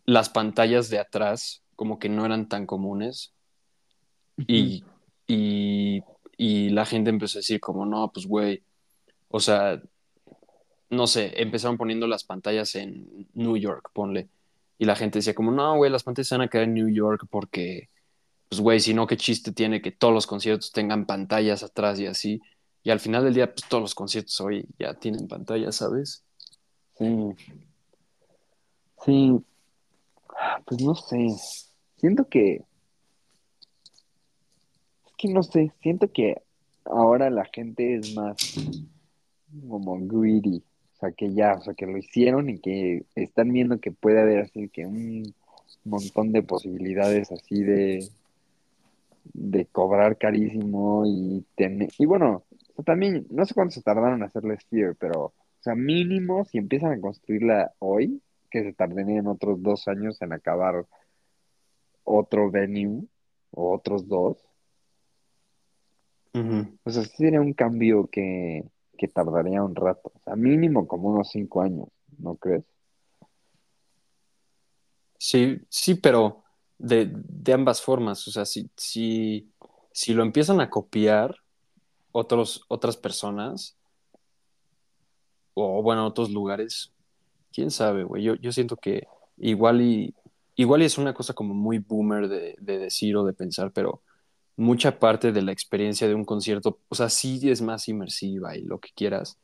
[0.07, 3.33] las pantallas de atrás como que no eran tan comunes.
[4.47, 4.85] Y,
[5.27, 6.03] y,
[6.37, 8.63] y la gente empezó a decir como, no, pues güey,
[9.29, 9.81] o sea,
[10.91, 14.29] no sé, empezaron poniendo las pantallas en New York, ponle,
[14.79, 16.89] y la gente decía como, no, güey, las pantallas se van a quedar en New
[16.89, 17.89] York porque,
[18.49, 22.07] pues güey, si no, qué chiste tiene que todos los conciertos tengan pantallas atrás y
[22.07, 22.41] así,
[22.83, 26.23] y al final del día, pues todos los conciertos hoy ya tienen pantallas, ¿sabes?
[26.99, 27.07] Sí,
[29.05, 29.45] sí,
[30.65, 31.27] pues no sé,
[31.97, 32.63] siento que,
[35.07, 36.43] es que no sé, siento que
[36.85, 38.37] ahora la gente es más
[39.69, 40.63] como greedy,
[40.95, 44.21] o sea, que ya, o sea, que lo hicieron y que están viendo que puede
[44.21, 45.35] haber así que un
[45.85, 48.09] montón de posibilidades así de
[49.33, 54.15] de cobrar carísimo y tener, y bueno, o sea, también, no sé cuánto se tardaron
[54.15, 58.21] en hacer la Sphere, pero, o sea, mínimo, si empiezan a construirla hoy,
[58.51, 60.87] que se tardarían otros dos años en acabar
[62.07, 63.05] otro venue
[63.51, 64.39] o otros dos.
[66.85, 68.63] O sea, sí sería un cambio que,
[68.99, 70.13] que tardaría un rato.
[70.15, 71.89] O sea, mínimo como unos cinco años,
[72.19, 72.65] ¿no crees?
[75.19, 76.45] Sí, sí, pero
[76.79, 78.29] de, de ambas formas.
[78.29, 79.51] O sea, si, si,
[79.93, 81.37] si lo empiezan a copiar
[82.13, 83.79] otros, otras personas,
[85.55, 86.93] o bueno, otros lugares,
[87.51, 88.23] quién sabe, güey.
[88.23, 89.07] Yo, yo siento que
[89.39, 90.15] igual y,
[90.57, 94.03] igual es una cosa como muy boomer de, de decir o de pensar, pero
[94.57, 98.63] mucha parte de la experiencia de un concierto, o sea, sí es más inmersiva y
[98.63, 99.39] lo que quieras,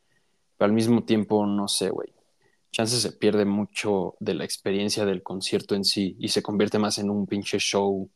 [0.57, 2.09] pero al mismo tiempo, no sé, güey.
[2.71, 6.97] Chances se pierde mucho de la experiencia del concierto en sí y se convierte más
[6.97, 8.09] en un pinche show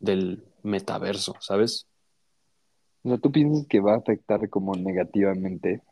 [0.00, 1.86] del metaverso, ¿sabes?
[3.02, 5.82] O sea, ¿tú piensas que va a afectar como negativamente?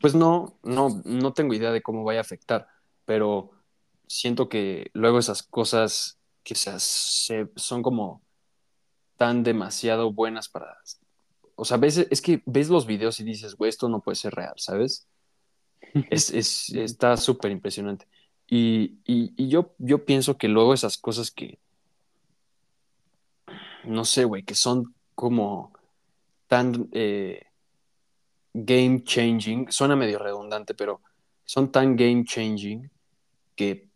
[0.00, 2.66] Pues no, no, no tengo idea de cómo vaya a afectar,
[3.04, 3.52] pero
[4.10, 8.22] siento que luego esas cosas que se, se- son como
[9.16, 10.76] tan demasiado buenas para...
[11.56, 14.34] O sea, ves, es que ves los videos y dices, güey, esto no puede ser
[14.34, 15.06] real, ¿sabes?
[16.10, 18.08] Es, es- está súper impresionante.
[18.48, 21.60] Y, y- y yo, yo pienso que luego esas cosas que,
[23.84, 25.72] no sé, güey, que son como
[26.48, 27.42] tan eh,
[28.52, 31.00] game changing, suena medio redundante, pero
[31.44, 32.90] son tan game changing
[33.56, 33.89] que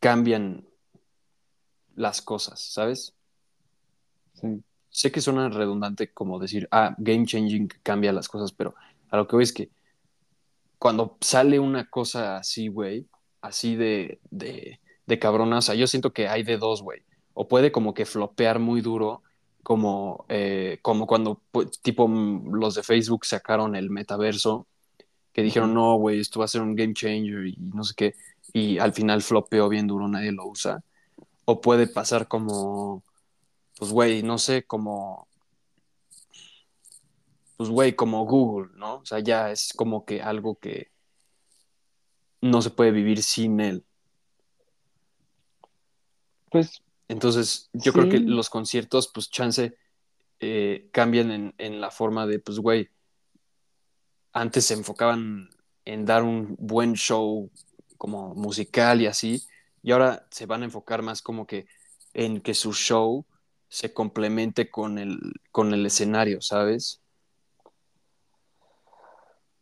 [0.00, 0.66] cambian
[1.94, 3.14] las cosas, ¿sabes?
[4.34, 4.62] Sí.
[4.90, 8.74] Sé que suena redundante como decir, ah, game changing cambia las cosas, pero
[9.10, 9.70] a lo que voy es que
[10.78, 13.06] cuando sale una cosa así, güey,
[13.40, 17.02] así de, de, de cabrona, o sea, yo siento que hay de dos, güey.
[17.34, 19.22] O puede como que flopear muy duro,
[19.62, 24.66] como, eh, como cuando, pues, tipo, mm, los de Facebook sacaron el metaverso,
[25.38, 28.16] que dijeron, no, güey, esto va a ser un game changer y no sé qué,
[28.52, 30.82] y al final flopeó bien duro, nadie lo usa.
[31.44, 33.04] O puede pasar como,
[33.78, 35.28] pues, güey, no sé, como,
[37.56, 38.96] pues, güey, como Google, ¿no?
[38.96, 40.90] O sea, ya es como que algo que
[42.40, 43.84] no se puede vivir sin él.
[46.50, 49.72] Pues Entonces, yo creo que los conciertos, pues, chance,
[50.40, 52.90] eh, cambian en, en la forma de, pues, güey,
[54.40, 55.50] antes se enfocaban
[55.84, 57.50] en dar un buen show
[57.96, 59.42] como musical y así,
[59.82, 61.66] y ahora se van a enfocar más como que
[62.14, 63.24] en que su show
[63.68, 65.18] se complemente con el,
[65.50, 67.02] con el escenario, ¿sabes?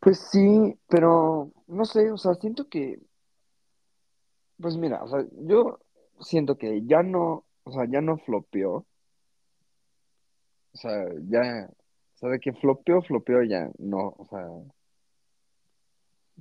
[0.07, 2.97] pues sí, pero no sé, o sea, siento que,
[4.57, 5.79] pues mira, o sea, yo
[6.21, 8.85] siento que ya no, o sea, ya no flopeó,
[10.73, 11.69] o sea, ya,
[12.17, 14.65] o sea, de que flopeó, flopeó ya, no, o sea, o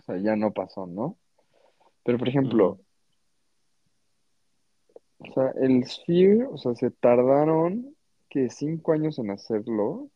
[0.07, 1.18] sea, ya no pasó, ¿no?
[2.03, 2.81] Pero por ejemplo,
[5.18, 7.95] o sea, el Sphere, o sea, se tardaron
[8.31, 10.09] que cinco años en hacerlo,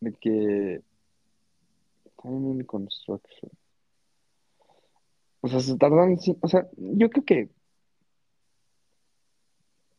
[0.00, 0.82] de que
[2.22, 3.50] time in construction.
[5.40, 7.48] O sea, se tardaron, cin- o sea, yo creo que,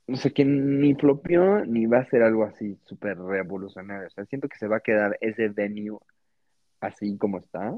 [0.08, 4.08] o sea, que ni flopeó ni va a ser algo así súper revolucionario.
[4.08, 6.00] O sea, siento que se va a quedar ese venue
[6.80, 7.74] así como está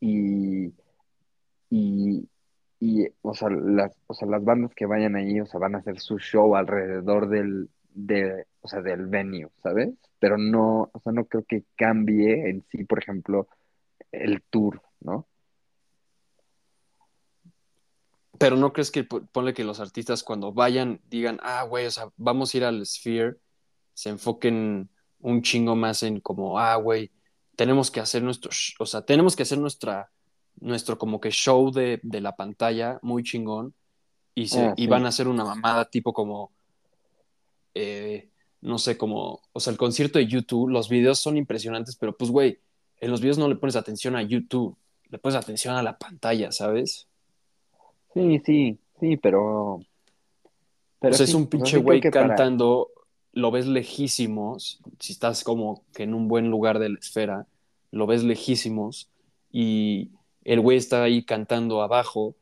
[0.00, 0.72] y,
[1.70, 2.28] y,
[2.80, 5.78] y o sea, las, o sea, las bandas que vayan ahí, o sea, van a
[5.78, 9.90] hacer su show alrededor del, de, o sea, del venue, ¿sabes?
[10.18, 13.48] Pero no, o sea, no creo que cambie en sí, por ejemplo,
[14.12, 15.26] el tour, ¿no?
[18.38, 21.90] Pero no crees que po- ponle que los artistas cuando vayan digan, ah, güey, o
[21.90, 23.36] sea, vamos a ir al Sphere,
[23.94, 24.88] se enfoquen
[25.20, 27.10] un chingo más en como, ah, güey,
[27.56, 30.10] tenemos que hacer nuestro, o sea, tenemos que hacer nuestra,
[30.60, 33.74] nuestro como que show de, de la pantalla muy chingón
[34.34, 36.52] y, se, Ah, y van a hacer una mamada tipo como,
[37.74, 38.28] eh,
[38.60, 42.30] no sé, como, o sea, el concierto de YouTube, los videos son impresionantes, pero pues,
[42.30, 42.60] güey,
[43.00, 44.76] en los videos no le pones atención a YouTube,
[45.10, 47.07] le pones atención a la pantalla, ¿sabes?
[48.18, 49.80] Sí, sí, sí, pero,
[51.00, 52.88] pero sea, es un pinche güey para, cantando,
[53.32, 57.46] lo ves lejísimos, si estás como que en un buen lugar de la esfera,
[57.92, 59.08] lo ves lejísimos
[59.52, 60.10] y
[60.44, 62.34] el güey está ahí cantando abajo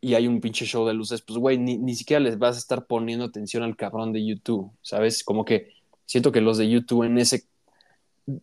[0.00, 2.58] y hay un pinche show de luces, pues güey, ni, ni siquiera les vas a
[2.58, 5.22] estar poniendo atención al cabrón de YouTube, ¿sabes?
[5.22, 5.68] Como que
[6.06, 7.44] siento que los de YouTube en ese...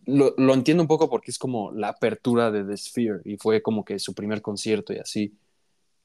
[0.06, 3.62] Lo, lo entiendo un poco porque es como la apertura de The Sphere y fue
[3.62, 5.32] como que su primer concierto y así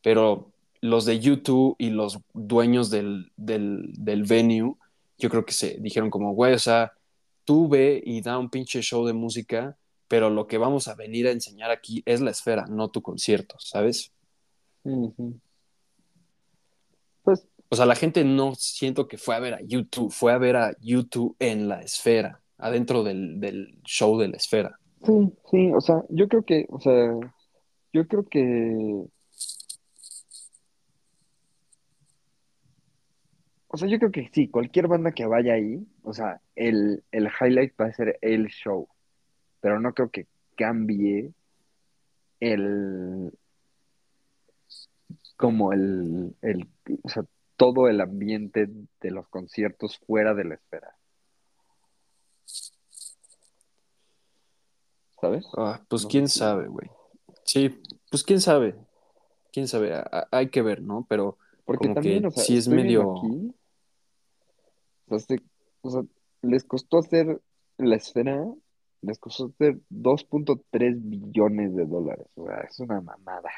[0.02, 0.52] pero
[0.82, 4.76] los de YouTube y los dueños del, del, del venue,
[5.18, 6.94] yo creo que se dijeron como, güey, o sea,
[7.46, 11.28] tú ve y da un pinche show de música pero lo que vamos a venir
[11.28, 14.14] a enseñar aquí es la esfera, no tu concierto, ¿sabes?
[17.24, 20.38] Pues O sea, la gente no siento que fue a ver a YouTube, fue a
[20.38, 24.80] ver a YouTube en la esfera, adentro del, del show de la esfera.
[25.06, 27.14] sí, sí, o sea, yo creo que, o sea,
[27.92, 29.04] yo creo que,
[33.78, 37.30] o sea, yo creo que sí, cualquier banda que vaya ahí, o sea, el, el
[37.40, 38.88] highlight va a ser el show,
[39.62, 40.26] pero no creo que
[40.56, 41.32] cambie
[42.40, 43.32] el,
[45.36, 46.68] como el, el,
[47.04, 47.24] o sea,
[47.56, 48.68] todo el ambiente
[49.00, 50.96] de los conciertos fuera de la esfera,
[55.22, 55.46] ¿sabes?
[55.56, 56.90] Ah, pues No quién sabe, güey.
[57.44, 58.74] Sí, pues quién sabe,
[59.52, 61.06] quién sabe, A- hay que ver, ¿no?
[61.08, 63.20] Pero Porque como también, que o sea, sí es medio...
[63.20, 63.54] aquí,
[65.08, 65.44] o sea, se-
[65.82, 66.04] o sea,
[66.42, 67.42] les costó hacer
[67.78, 68.46] la esfera,
[69.02, 73.50] les costó hacer 2.3 billones de dólares, o sea, es una mamada.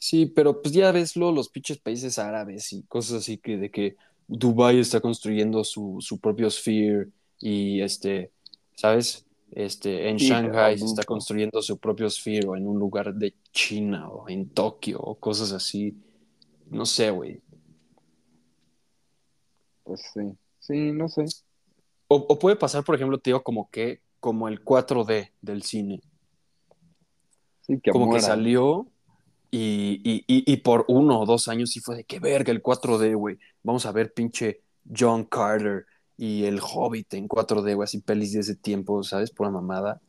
[0.00, 3.70] Sí, pero pues ya ves luego los pinches países árabes y cosas así que de
[3.70, 3.96] que
[4.26, 8.32] Dubái está construyendo su, su propio sphere y este,
[8.74, 9.26] ¿sabes?
[9.50, 13.34] Este, en Sí, Shanghai se está construyendo su propio sphere o en un lugar de
[13.52, 15.94] China o en Tokio o cosas así.
[16.70, 17.40] No sé, güey.
[19.84, 20.20] Pues sí,
[20.58, 21.24] sí, no sé.
[22.08, 26.00] O, o puede pasar, por ejemplo, digo, como que, como el 4D del cine.
[27.62, 28.88] Sí, que como que salió
[29.50, 32.62] y, y, y, y por uno o dos años sí fue de que verga el
[32.62, 33.38] 4D, güey.
[33.62, 34.62] Vamos a ver pinche
[34.96, 39.30] John Carter y el Hobbit en 4D, güey, así pelis de ese tiempo, ¿sabes?
[39.30, 40.00] Por la mamada.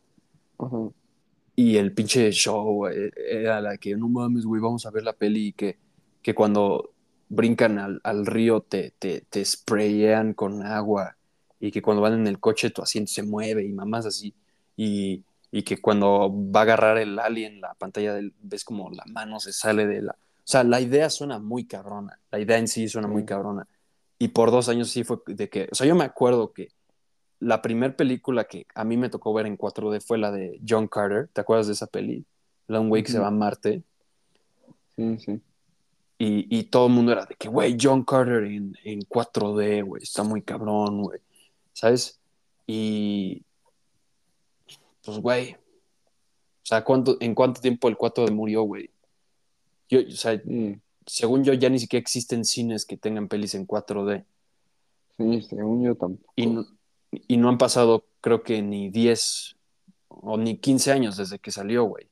[1.56, 5.48] Y el pinche show era la que, no mames, güey, vamos a ver la peli
[5.48, 5.78] y que,
[6.22, 6.93] que cuando
[7.28, 11.16] brincan al, al río te, te, te sprayean con agua
[11.60, 14.34] y que cuando van en el coche tu asiento se mueve y mamás así.
[14.76, 19.04] Y, y que cuando va a agarrar el alien, la pantalla del, ves como la
[19.06, 20.12] mano se sale de la...
[20.12, 23.66] O sea, la idea suena muy cabrona, la idea en sí suena muy cabrona.
[24.18, 26.68] Y por dos años sí fue de que, o sea, yo me acuerdo que
[27.40, 30.88] la primera película que a mí me tocó ver en 4D fue la de John
[30.88, 31.28] Carter.
[31.32, 32.26] ¿Te acuerdas de esa peli?
[32.66, 33.82] La un güey que se va a Marte.
[34.96, 35.40] Sí, sí.
[36.18, 40.02] Y, y todo el mundo era de que, güey, John Carter en, en 4D, güey,
[40.02, 41.20] está muy cabrón, güey.
[41.72, 42.20] ¿Sabes?
[42.66, 43.42] Y.
[45.04, 45.54] Pues, güey.
[45.54, 48.90] O sea, ¿cuánto, ¿en cuánto tiempo el 4D murió, güey?
[49.88, 53.66] Yo, o sea, Sí, según yo, ya ni siquiera existen cines que tengan pelis en
[53.66, 54.24] 4D.
[55.18, 56.32] sí, según yo tampoco.
[56.36, 56.66] Y no,
[57.10, 59.56] y no han pasado, creo que ni 10
[60.08, 62.08] o ni 15 años desde que salió, güey.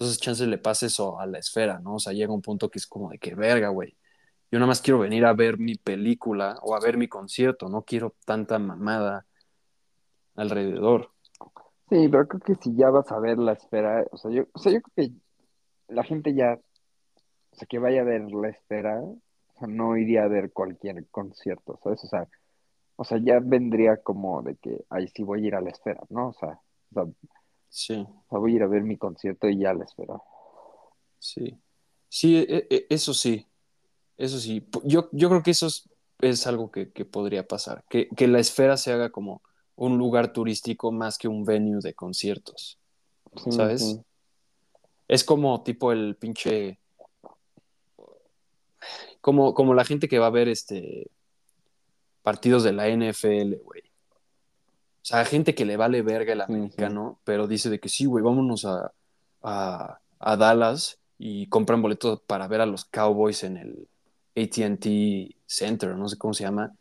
[0.00, 1.96] Entonces, chance le pasa eso a la esfera, ¿no?
[1.96, 3.98] O sea, llega un punto que es como de que verga, güey.
[4.50, 7.82] Yo nada más quiero venir a ver mi película o a ver mi concierto, no
[7.82, 9.26] quiero tanta mamada
[10.36, 11.10] alrededor.
[11.90, 14.58] Sí, pero creo que si ya vas a ver la esfera, o sea, yo, o
[14.58, 16.58] sea, yo creo que la gente ya,
[17.50, 19.18] o sea, que vaya a ver la esfera, o
[19.58, 22.02] sea, no iría a ver cualquier concierto, ¿sabes?
[22.04, 22.26] O sea,
[22.96, 26.00] o sea, ya vendría como de que, ay, sí voy a ir a la esfera,
[26.08, 26.28] ¿no?
[26.28, 26.58] O sea,
[26.92, 27.04] o sea,
[27.70, 27.94] Sí,
[28.28, 30.20] sea, voy a ir a ver mi concierto y ya la esfera.
[31.18, 31.56] sí.
[32.12, 33.46] Sí, e- e- eso sí.
[34.18, 34.66] Eso sí.
[34.82, 35.88] Yo, yo creo que eso es,
[36.20, 37.84] es algo que, que podría pasar.
[37.88, 39.42] Que, que la esfera se haga como
[39.76, 42.80] un lugar turístico más que un venue de conciertos.
[43.36, 43.80] Sí, ¿Sabes?
[43.80, 44.00] sí.
[45.06, 46.80] Es como tipo el pinche.
[49.20, 51.10] Como, como la gente que va a ver este
[52.22, 53.82] partidos de la NFL, güey.
[55.02, 58.22] O sea, gente que le vale verga el americano, pero dice de que sí, güey,
[58.22, 58.92] vámonos a,
[59.42, 63.88] a, a Dallas y compran boletos para ver a los Cowboys en el
[64.36, 66.74] ATT Center, no sé cómo se llama.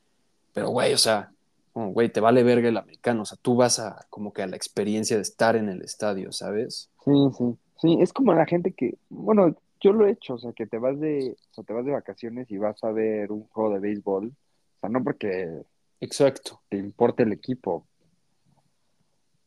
[0.53, 1.31] Pero, güey, o sea,
[1.73, 3.21] como, güey, te vale verga el americano.
[3.21, 6.31] O sea, tú vas a como que a la experiencia de estar en el estadio,
[6.31, 6.89] ¿sabes?
[7.03, 10.51] Sí, sí, sí, es como la gente que, bueno, yo lo he hecho, o sea,
[10.53, 13.47] que te vas de, o sea, te vas de vacaciones y vas a ver un
[13.47, 15.61] juego de béisbol, o sea, no porque
[16.01, 16.61] Exacto.
[16.69, 17.85] te importe el equipo,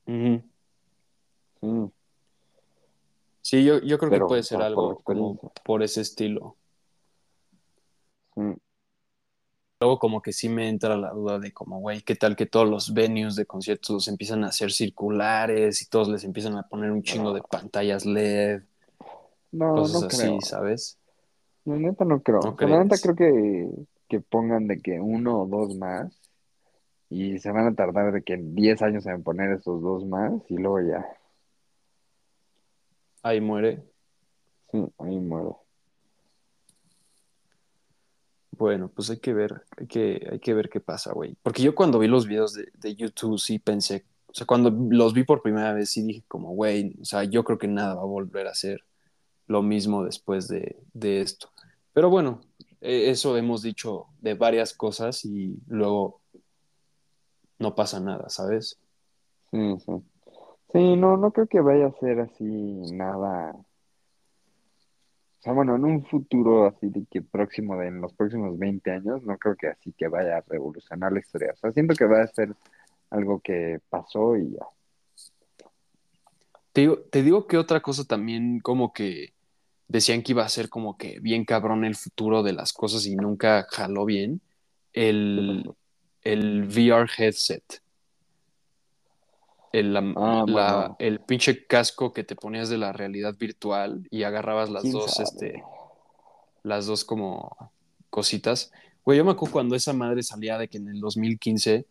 [0.07, 0.43] Ujú.
[1.61, 1.93] sí,
[3.41, 6.57] Sí, yo, yo creo que puede ser algo como por ese estilo.
[8.35, 8.43] sí,
[9.81, 12.69] Luego como que sí me entra la duda de como, güey, ¿qué tal que todos
[12.69, 17.03] los venues de conciertos empiezan a ser circulares y todos les empiezan a poner un
[17.03, 18.63] chingo de pantallas LED,
[19.51, 20.99] no, cosas no así, creo, ¿sabes?
[21.65, 23.69] la neta no creo, ¿No la neta creo que,
[24.09, 26.13] que pongan de que uno o dos más,
[27.13, 30.57] y se van a tardar de que 10 años en poner esos dos más, y
[30.57, 31.07] luego ya,
[33.23, 33.83] Ahí muere.
[34.71, 35.61] sí, ahí muero.
[38.53, 41.37] Bueno, pues hay que ver, hay que, hay que ver qué pasa, güey.
[41.43, 45.15] Porque yo cuando vi los videos de, de YouTube sí pensé, O sea, cuando los
[45.15, 48.03] vi por primera vez, sí dije como, güey, o sea, yo creo que nada va
[48.03, 48.85] a volver a ser
[49.47, 51.51] lo mismo después de, de esto.
[51.93, 52.41] Pero bueno,
[52.81, 56.22] eh, eso hemos dicho de varias cosas y luego
[57.63, 58.79] no pasa nada, ¿sabes?
[59.51, 59.93] Sí, sí.
[60.73, 62.45] Sí, no, no creo que vaya a ser así
[62.93, 63.53] nada.
[63.55, 68.91] O sea, bueno, en un futuro así de que próximo, de en los próximos 20
[68.91, 71.53] años, no creo que así que vaya a revolucionar la historia.
[71.53, 72.55] O sea, siento que va a ser
[73.11, 74.67] algo que pasó y ya.
[76.73, 79.35] Te digo, te digo que otra cosa también como que
[79.89, 83.15] decían que iba a ser como que bien cabrón el futuro de las cosas y
[83.15, 84.41] nunca jaló bien.
[84.95, 85.71] El,
[86.23, 87.83] el VR headset.
[89.73, 90.97] El, la- Ah, la- bueno.
[90.99, 95.13] el pinche casco que te ponías de la realidad virtual y agarrabas las ¿Quién dos,
[95.15, 95.25] sabe?
[95.25, 95.65] este,
[96.63, 97.73] las dos como
[98.11, 98.71] cositas.
[99.05, 101.87] Güey, yo me acuerdo cuando esa madre salía de que en el 2015,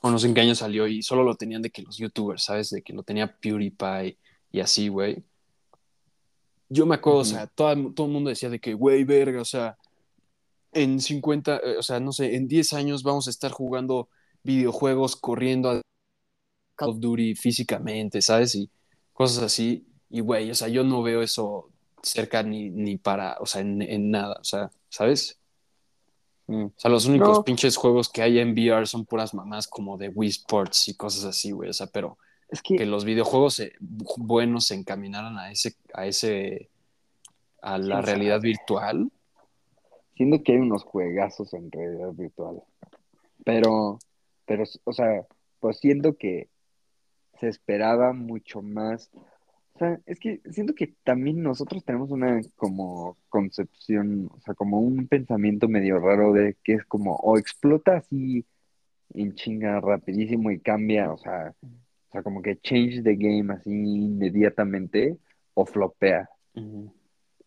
[0.00, 2.42] o no sé en qué año salió, y solo lo tenían de que los youtubers,
[2.44, 2.70] ¿sabes?
[2.70, 4.18] De que lo tenía PewDiePie
[4.50, 5.22] y así, güey.
[6.68, 9.44] Yo me acuerdo, o sea, todo, todo el mundo decía de que, güey, verga, o
[9.44, 9.78] sea,
[10.72, 14.08] en 50, eh, o sea, no sé, en 10 años vamos a estar jugando
[14.42, 15.80] videojuegos, corriendo a
[16.76, 18.54] Call of Duty físicamente, ¿sabes?
[18.54, 18.70] Y
[19.12, 19.86] cosas así.
[20.10, 21.70] Y, güey, o sea, yo no veo eso
[22.02, 25.40] cerca ni, ni para, o sea, en, en nada, o sea, ¿sabes?
[26.46, 26.64] Mm.
[26.66, 27.44] O sea, los únicos No.
[27.44, 31.24] pinches juegos que hay en VR son puras mamás como de Wii Sports y cosas
[31.24, 32.18] así, güey, o sea, pero
[32.48, 36.70] Es que, que los videojuegos buenos se encaminaran a ese, a ese,
[37.62, 39.10] a la ¿Quién realidad virtual.
[40.22, 42.62] Siento que hay unos juegazos en realidad virtual.
[43.44, 43.98] Pero,
[44.46, 45.26] pero, o sea,
[45.58, 46.48] pues siento que
[47.40, 49.10] se esperaba mucho más.
[49.74, 54.78] O sea, es que siento que también nosotros tenemos una como concepción, o sea, como
[54.78, 58.44] un pensamiento medio raro de que es como, o explota así
[59.14, 63.70] en chinga rapidísimo y cambia, o sea, o sea, como que change the game así
[63.70, 65.16] inmediatamente,
[65.54, 66.30] o flopea.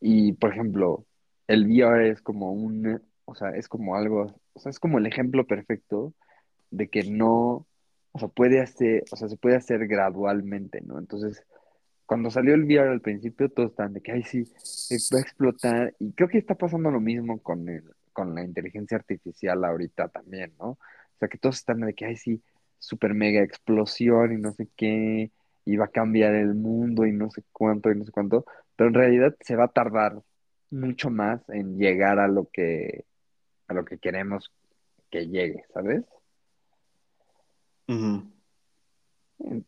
[0.01, 1.05] Y, por ejemplo,
[1.47, 5.05] el VR es como un, o sea, es como algo, o sea, es como el
[5.05, 6.13] ejemplo perfecto
[6.71, 7.67] de que no,
[8.11, 10.99] o sea, puede hacer, o sea, se puede hacer gradualmente, ¿no?
[10.99, 11.43] Entonces,
[12.05, 14.43] cuando salió el VR al principio, todos estaban de que, ay, sí,
[14.91, 15.95] eh, va a explotar.
[15.99, 17.83] Y creo que está pasando lo mismo con el,
[18.13, 20.69] con la inteligencia artificial ahorita también, ¿no?
[20.71, 22.41] O sea, que todos están de que, ay, sí,
[22.79, 25.31] super mega explosión y no sé qué,
[25.65, 28.89] y va a cambiar el mundo y no sé cuánto y no sé cuánto, pero
[28.89, 30.21] en realidad se va a tardar
[30.72, 33.05] mucho más en llegar a lo que,
[33.68, 34.51] a lo que queremos
[35.09, 36.03] que llegue, ¿sabes?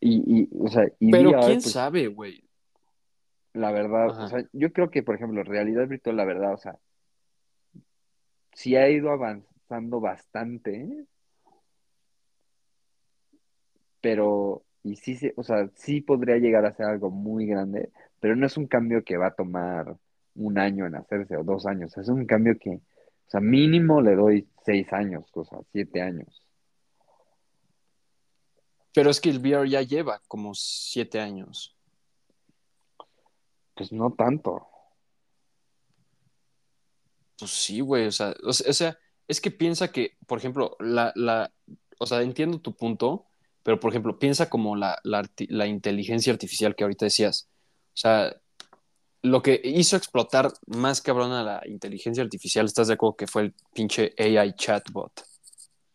[0.00, 2.42] y, o sea, y Pero VR, quién pues, sabe, güey.
[3.52, 4.24] la verdad, Ajá.
[4.24, 6.78] o sea, yo creo que, por ejemplo, realidad virtual, la verdad, o sea,
[8.52, 11.06] sí ha ido avanzando bastante,
[14.00, 17.90] pero, y sí, se, o sea, sí podría llegar a ser algo muy grande,
[18.20, 19.96] pero no es un cambio que va a tomar
[20.34, 24.14] un año en hacerse o dos años, es un cambio que, o sea, mínimo le
[24.14, 26.42] doy seis años, o sea, siete años.
[28.94, 31.76] Pero es que el VR ya lleva como siete años.
[33.74, 34.66] Pues no tanto.
[37.38, 38.98] Pues sí, güey, o sea, o sea,
[39.28, 41.52] es que piensa que, por ejemplo, la, la,
[42.00, 43.26] o sea, entiendo tu punto,
[43.62, 47.48] pero por ejemplo, piensa como la, la, la inteligencia artificial que ahorita decías.
[47.88, 48.34] O sea,
[49.22, 53.42] lo que hizo explotar más cabrón a la inteligencia artificial, ¿estás de acuerdo que fue
[53.42, 55.12] el pinche AI chatbot?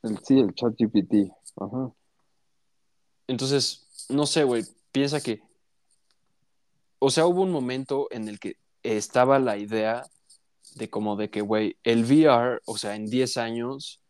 [0.04, 1.32] El, sí, el ChatGPT.
[1.56, 1.92] Ajá.
[3.28, 5.42] Entonces, no sé, güey, piensa que,
[7.00, 10.04] o sea, hubo un momento en el que estaba la idea
[10.76, 14.02] de como de que, güey, el VR, o sea, en 10 años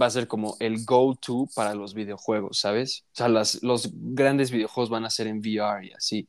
[0.00, 3.04] va a ser como el go-to para los videojuegos, ¿sabes?
[3.12, 6.28] O sea, las, los grandes videojuegos van a ser en VR y así.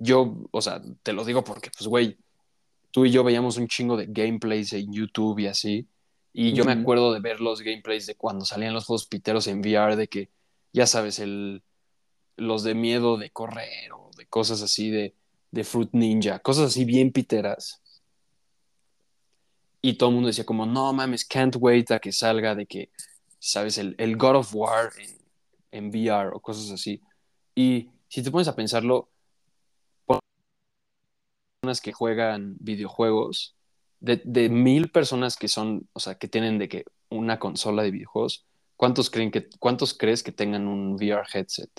[0.00, 2.18] Yo, o sea, te lo digo porque, pues, güey,
[2.90, 5.86] tú y yo veíamos un chingo de gameplays en YouTube y así.
[6.32, 9.60] Y yo me acuerdo de ver los gameplays de cuando salían los juegos piteros en
[9.60, 10.30] VR, de que,
[10.72, 11.62] ya sabes, el,
[12.36, 15.14] los de miedo de correr o de cosas así de,
[15.50, 17.82] de Fruit Ninja, cosas así bien piteras.
[19.82, 22.90] Y todo el mundo decía como, no mames, can't wait a que salga de que,
[23.38, 25.18] sabes, el, el God of War en,
[25.72, 27.02] en VR o cosas así.
[27.54, 29.10] Y si te pones a pensarlo,
[31.82, 33.54] que juegan videojuegos,
[34.00, 37.90] de, de mil personas que son, o sea, que tienen de que una consola de
[37.90, 38.46] videojuegos,
[38.76, 41.70] ¿cuántos creen que, cuántos crees que tengan un VR headset?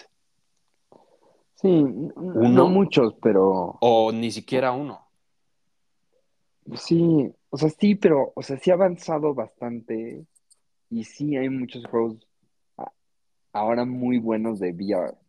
[1.55, 1.83] Sí,
[2.15, 5.07] no muchos, pero O ni siquiera uno.
[6.75, 10.25] sí, o sea, sí, pero, o sea, sí ha avanzado bastante
[10.89, 12.27] y sí hay muchos juegos.
[12.77, 12.91] ah,
[13.53, 15.20] ahora muy buenos de VR.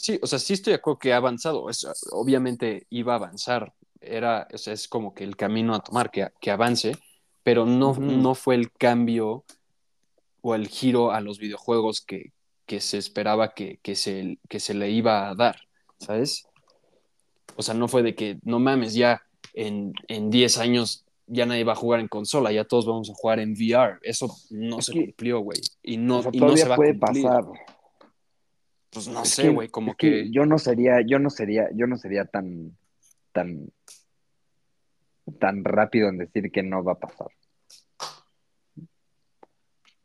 [0.00, 1.68] Sí, o sea, sí estoy de acuerdo que ha avanzado.
[1.68, 3.72] Es, obviamente iba a avanzar.
[4.00, 6.96] Era, o sea, es como que el camino a tomar, que, que avance,
[7.42, 9.44] pero no, no fue el cambio
[10.40, 12.32] o el giro a los videojuegos que,
[12.64, 15.58] que se esperaba que, que, se, que se le iba a dar,
[15.98, 16.46] ¿sabes?
[17.56, 19.20] O sea, no fue de que, no mames, ya
[19.52, 23.14] en, en 10 años ya nadie va a jugar en consola, ya todos vamos a
[23.14, 23.98] jugar en VR.
[24.02, 25.58] Eso no Es se que- cumplió, güey.
[25.82, 27.24] Y no, o sea, y no se va a puede cumplir.
[27.24, 27.44] pasar.
[28.90, 30.30] Pues no Es sé, güey, como que que...
[30.30, 32.76] yo no sería, yo no sería, yo no sería tan,
[33.32, 33.70] tan,
[35.38, 37.28] tan rápido en decir que no va a pasar.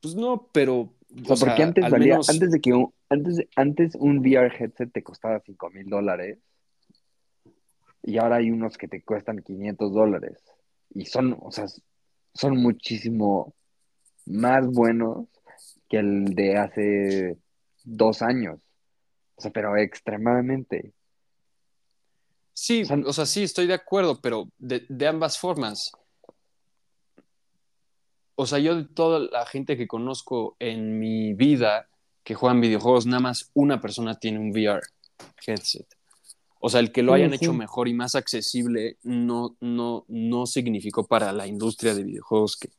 [0.02, 0.80] Pues no, pero...
[0.82, 3.96] O sea, o sea, porque antes al valía, menos- antes de que un, antes, antes
[3.96, 6.40] un VR headset te costaba 5 mil dólares
[8.02, 10.44] y ahora hay unos que te cuestan 500 dólares
[10.90, 11.66] y son, o sea,
[12.34, 13.54] son muchísimo
[14.26, 15.28] más buenos
[15.88, 17.38] que el de hace
[17.84, 18.60] dos años.
[19.36, 20.94] O sea, pero extremadamente.
[22.54, 25.92] Sí, O sea, o sea, sí, estoy de acuerdo, pero de, de ambas formas.
[28.36, 31.88] O sea, yo de toda la gente que conozco en mi vida
[32.24, 34.82] que juegan videojuegos, nada más una persona tiene un VR
[35.46, 35.86] headset.
[36.60, 37.36] O sea, el que lo Sí, hayan sí.
[37.38, 42.70] hecho mejor y más accesible no, no, no significó para la industria de videojuegos que,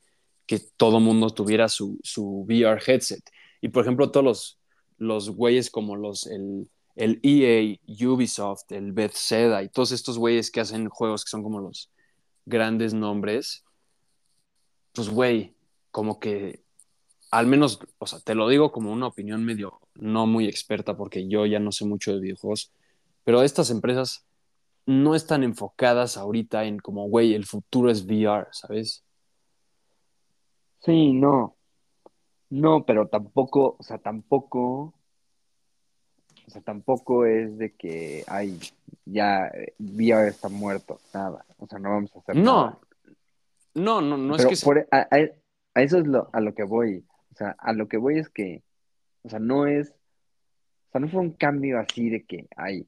[0.47, 3.23] que todo mundo tuviera su, su VR headset.
[3.61, 4.59] Y por ejemplo, todos los,
[4.99, 10.61] los güeyes como los, el, el EA, Ubisoft, el Bethesda y todos estos güeyes que
[10.61, 11.91] hacen juegos que son como los
[12.47, 13.65] grandes nombres,
[14.93, 15.55] pues güey,
[15.91, 16.65] como que
[17.31, 21.27] al menos, o sea, te lo digo como una opinión medio no muy experta porque
[21.29, 22.73] yo ya no sé mucho de videojuegos,
[23.25, 24.25] pero estas empresas
[24.87, 29.03] no están enfocadas ahorita en como, güey, el futuro es VR, ¿sabes?
[30.81, 31.57] Sí, no.
[32.55, 34.95] No, pero tampoco, o sea, tampoco,
[36.47, 38.61] o sea, tampoco es de que, ay,
[39.05, 41.45] ya eh, VR está muerto, nada.
[41.59, 42.79] O sea, no vamos a hacer nada.
[43.75, 44.65] No, no, no, no es Pero que...
[44.65, 45.31] por- a, a-
[45.77, 47.05] a eso es lo, a lo que voy.
[47.33, 48.63] O sea, a lo que voy es que,
[49.25, 52.87] o sea, no es, o sea, no fue un cambio así de que hay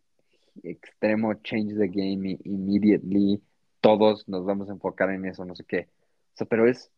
[0.63, 3.43] extremo change the game immediately,
[3.81, 5.89] todos nos vamos a enfocar en eso, no sé qué.
[6.35, 6.93] O sea, pero es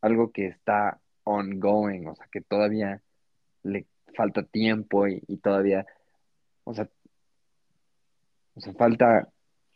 [0.00, 3.02] algo que está ongoing, o sea, que todavía
[3.62, 5.86] le falta tiempo y, todavía,
[6.64, 6.88] o sea,
[8.54, 9.28] o sea, falta,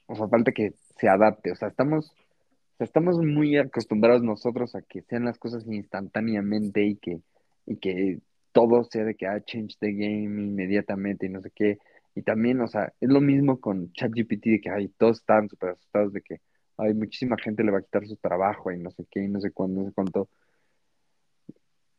[0.07, 1.53] o sea, falta que se adapte.
[1.53, 6.85] O sea, estamos, o sea, estamos muy acostumbrados nosotros a que sean las cosas instantáneamente
[6.85, 7.21] y que,
[7.67, 8.21] y que
[8.53, 11.79] todo sea de que ah, change the game inmediatamente y no sé qué.
[12.15, 15.71] Y también, o sea, es lo mismo con ChatGPT de que ay, todos están súper
[15.71, 16.41] asustados de que
[16.79, 19.41] hay muchísima gente le va a quitar su trabajo y no sé qué, y no
[19.41, 20.29] sé cuándo, no sé cuánto.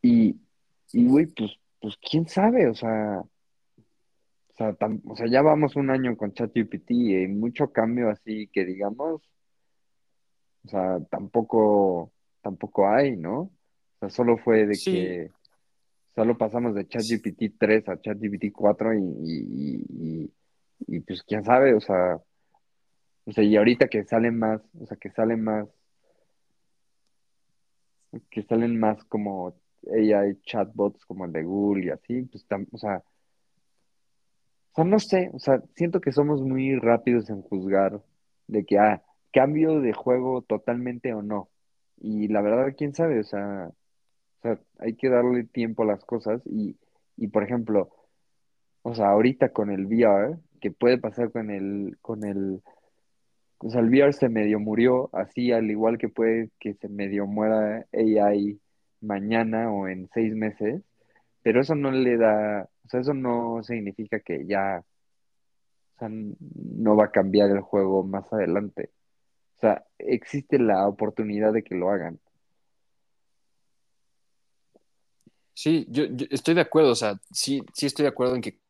[0.02, 0.36] Y,
[0.92, 5.76] y güey, pues, pues quién sabe, o sea, o sea, tam- o sea, ya vamos
[5.76, 9.22] un año con ChatGPT y hay mucho cambio así que digamos,
[10.64, 12.12] o sea, tampoco,
[12.42, 13.40] tampoco hay, ¿no?
[13.40, 13.50] O
[14.00, 14.90] sea, solo fue de Sí.
[14.92, 15.30] que
[16.14, 20.32] solo pasamos de ChatGPT 3 a ChatGPT 4 y, y, y,
[20.96, 22.20] y, pues quién sabe, o sea,
[23.24, 25.68] o sea, y ahorita que salen más, o sea, que salen más,
[28.30, 29.54] que salen más como
[29.86, 33.02] AI chatbots como el de Google y así, pues, o sea,
[34.72, 38.00] o sea, no sé, o sea, siento que somos muy rápidos en juzgar
[38.46, 39.02] de que, ah,
[39.32, 41.48] cambio de juego totalmente o no.
[41.98, 43.70] Y la verdad, quién sabe, o sea,
[44.38, 46.76] o sea, hay que darle tiempo a las cosas y,
[47.16, 47.90] y por ejemplo,
[48.82, 52.62] o sea, ahorita con el VR, que puede pasar con el, con el,
[53.58, 57.26] o sea, el VR se medio murió, así al igual que puede que se medio
[57.26, 58.60] muera AI
[59.00, 60.82] mañana o en seis meses,
[61.42, 64.84] pero eso no le da, o sea, eso no significa que ya,
[65.96, 68.90] o sea, no va a cambiar el juego más adelante.
[69.56, 72.20] O sea, existe la oportunidad de que lo hagan.
[75.54, 78.60] Sí, yo, yo estoy de acuerdo, o sea, sí, sí estoy de acuerdo en que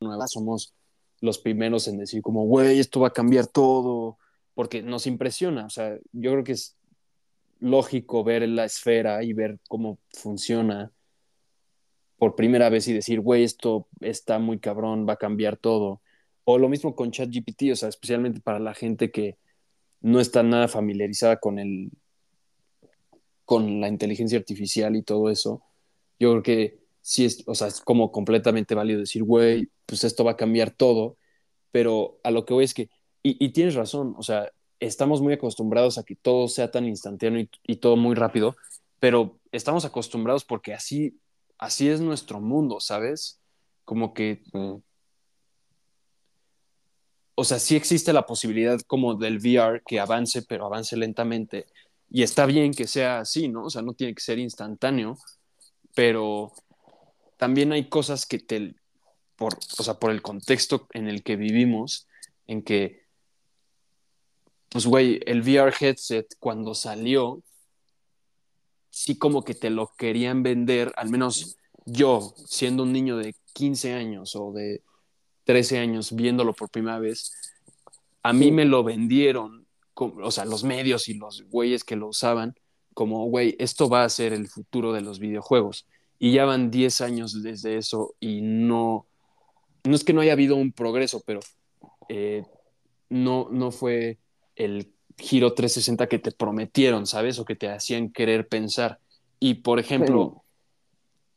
[0.00, 0.72] nuevas somos
[1.20, 4.16] los primeros en decir como, güey, esto va a cambiar todo,
[4.54, 6.76] porque nos impresiona, o sea, yo creo que es
[7.60, 10.92] lógico ver la esfera y ver cómo funciona
[12.18, 16.02] por primera vez y decir, güey, esto está muy cabrón, va a cambiar todo.
[16.44, 19.38] O lo mismo con ChatGPT, o sea, especialmente para la gente que
[20.00, 21.90] no está nada familiarizada con el
[23.44, 25.62] con la inteligencia artificial y todo eso.
[26.20, 30.22] Yo creo que sí es, o sea, es como completamente válido decir, güey, pues esto
[30.22, 31.16] va a cambiar todo,
[31.72, 32.90] pero a lo que voy es que,
[33.24, 37.46] y, y tienes razón, o sea, estamos muy acostumbrados a que todo sea tan instantáneo
[37.62, 38.56] y, todo muy rápido,
[38.98, 41.20] pero estamos acostumbrados porque así
[41.58, 43.40] así es nuestro mundo, ¿sabes?
[43.84, 44.82] Como que, Sí.
[47.34, 51.66] o sea, sí existe la posibilidad como del VR que avance, pero avance lentamente.
[52.10, 53.64] Y está bien que sea así, ¿no?
[53.64, 55.16] O sea, no tiene que ser instantáneo,
[55.94, 56.52] pero
[57.36, 58.74] también hay cosas que te,
[59.36, 62.08] por, o sea, por el contexto en el que vivimos,
[62.46, 62.99] en que,
[64.70, 67.42] pues, güey, el VR headset cuando salió,
[68.90, 71.56] sí como que te lo querían vender, al menos
[71.86, 74.82] yo, siendo un niño de 15 años o de
[75.44, 77.32] 13 años viéndolo por primera vez,
[78.22, 78.52] a mí Sí.
[78.52, 82.54] me lo vendieron, o sea, los medios y los güeyes que lo usaban,
[82.94, 85.86] como, güey, esto va a ser el futuro de los videojuegos.
[86.18, 89.06] Y ya van 10 años desde eso y no,
[89.84, 91.40] no es que no haya habido un progreso, pero
[92.08, 92.44] eh,
[93.08, 94.18] no, no fue
[94.64, 97.38] el giro 360 que te prometieron, ¿sabes?
[97.38, 98.98] O que te hacían querer pensar.
[99.38, 100.44] Y, por ejemplo,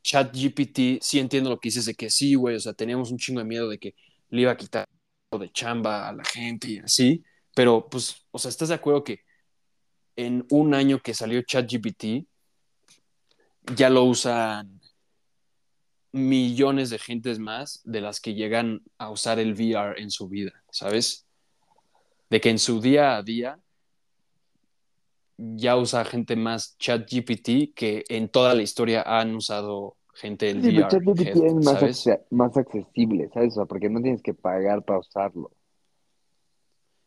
[0.03, 3.39] ChatGPT, sí entiendo lo que dices de que sí, güey, o sea, teníamos un chingo
[3.39, 3.95] de miedo de que
[4.29, 4.87] le iba a quitar
[5.31, 7.23] de chamba a la gente y así,
[7.55, 9.21] pero pues, o sea, ¿estás de acuerdo que
[10.15, 12.27] en un año que salió ChatGPT
[13.75, 14.79] ya lo usan
[16.11, 20.51] millones de gentes más de las que llegan a usar el VR en su vida,
[20.69, 21.22] ¿sabes?
[22.33, 23.59] De que en su día a día
[25.37, 30.75] ya usa gente más ChatGPT que en toda la historia han usado gente el Sí,
[30.75, 33.51] ChatGPT es más, más accesible, ¿sabes?
[33.51, 35.51] O sea, porque no tienes que pagar para usarlo.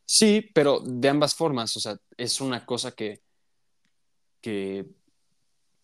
[0.05, 3.21] Sí, pero de ambas formas, o sea, es una cosa que,
[4.41, 4.87] que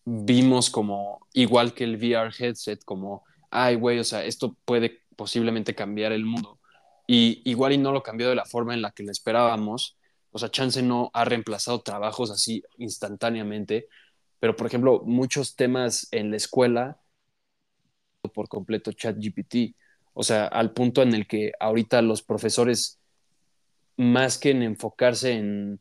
[0.05, 5.75] vimos como igual que el VR headset, como, ay, güey, o sea, esto puede posiblemente
[5.75, 6.61] cambiar el mundo.
[7.07, 9.97] Y igual y no lo cambió de la forma en la que lo esperábamos.
[10.31, 13.87] O sea, Chance no ha reemplazado trabajos así instantáneamente,
[14.39, 16.99] pero por ejemplo, muchos temas en la escuela
[18.33, 19.75] por completo ChatGPT.
[20.13, 22.99] O sea, al punto en el que ahorita los profesores,
[23.97, 25.79] más que en enfocarse en,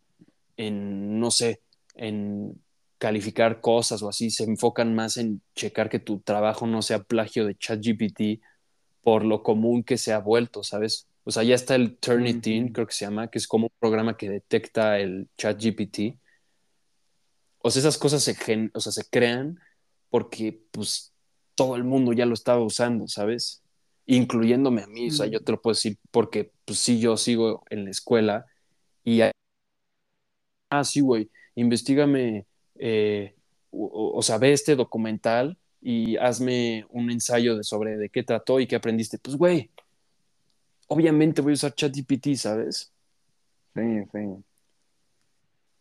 [0.57, 1.63] en no sé,
[1.95, 2.61] en
[2.99, 7.47] calificar cosas o así, se enfocan más en checar que tu trabajo no sea plagio
[7.47, 8.43] de ChatGPT
[9.03, 11.09] por lo común que se ha vuelto, ¿sabes?
[11.25, 14.17] O sea, ya está el Turnitin, creo que se llama, que es como un programa
[14.17, 16.19] que detecta el ChatGPT.
[17.59, 19.59] O sea, esas cosas se, gen o sea, se crean
[20.11, 21.13] porque pues
[21.55, 23.63] todo el mundo ya lo estaba usando, ¿sabes?
[24.07, 27.63] Incluyéndome a mí, o sea, yo te lo puedo decir porque pues sí, yo sigo
[27.71, 28.47] en la escuela
[29.05, 29.33] y hay-
[30.71, 32.47] ah, sí, güey, investigame,
[32.77, 33.35] eh,
[33.71, 38.61] o, o sea, ve este documental y hazme un ensayo de sobre de qué trató
[38.61, 39.19] y qué aprendiste.
[39.19, 39.71] Pues, güey,
[40.93, 42.93] obviamente voy a usar ChatGPT, ¿sabes?
[43.75, 43.81] Sí,
[44.13, 44.19] sí.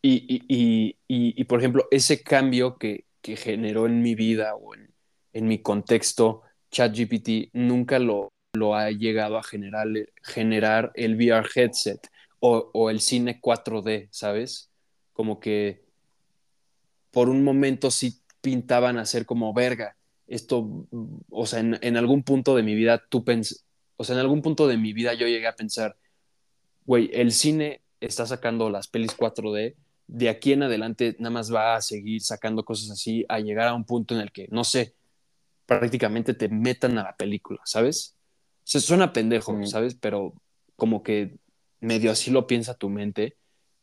[0.02, 4.74] Y, y, y, y, por ejemplo, ese cambio que, que generó en mi vida o
[4.74, 4.90] en,
[5.34, 9.88] en mi contexto, ChatGPT nunca lo, lo ha llegado a generar,
[10.24, 12.08] generar el VR headset
[12.40, 14.72] o, o el cine 4D, ¿sabes?
[15.12, 15.84] Como que
[17.12, 19.98] por un momento sí pintaban a ser como verga.
[20.26, 20.88] Esto,
[21.30, 23.66] o sea, en, en algún punto de mi vida tú pens
[24.02, 25.96] o sea, en algún punto de mi vida yo llegué a pensar,
[26.86, 29.76] güey, el cine está sacando las pelis 4D,
[30.08, 33.76] de aquí en adelante nada más va a seguir sacando cosas así, a llegar a
[33.76, 34.96] un punto en el que, no sé,
[35.68, 38.18] prácticamente te metan a la película, ¿sabes?
[38.58, 39.56] O sea, suena pendejo.
[39.66, 39.96] ¿sabes?
[39.96, 40.34] Pero
[40.76, 41.38] como que
[41.80, 43.38] medio así lo piensa tu mente.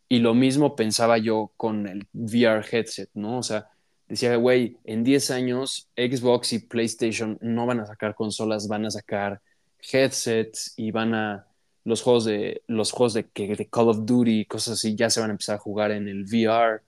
[0.09, 3.39] Y lo mismo pensaba yo con el VR headset, ¿no?
[3.39, 3.69] O sea,
[4.09, 8.91] decía, güey, en 10 años Xbox y PlayStation no van a sacar consolas, van a
[8.91, 9.41] sacar
[9.81, 11.47] headsets y van a
[11.85, 15.21] los juegos de los juegos de, que- de Call of Duty, cosas así, ya se
[15.21, 16.81] van a empezar a jugar en el VR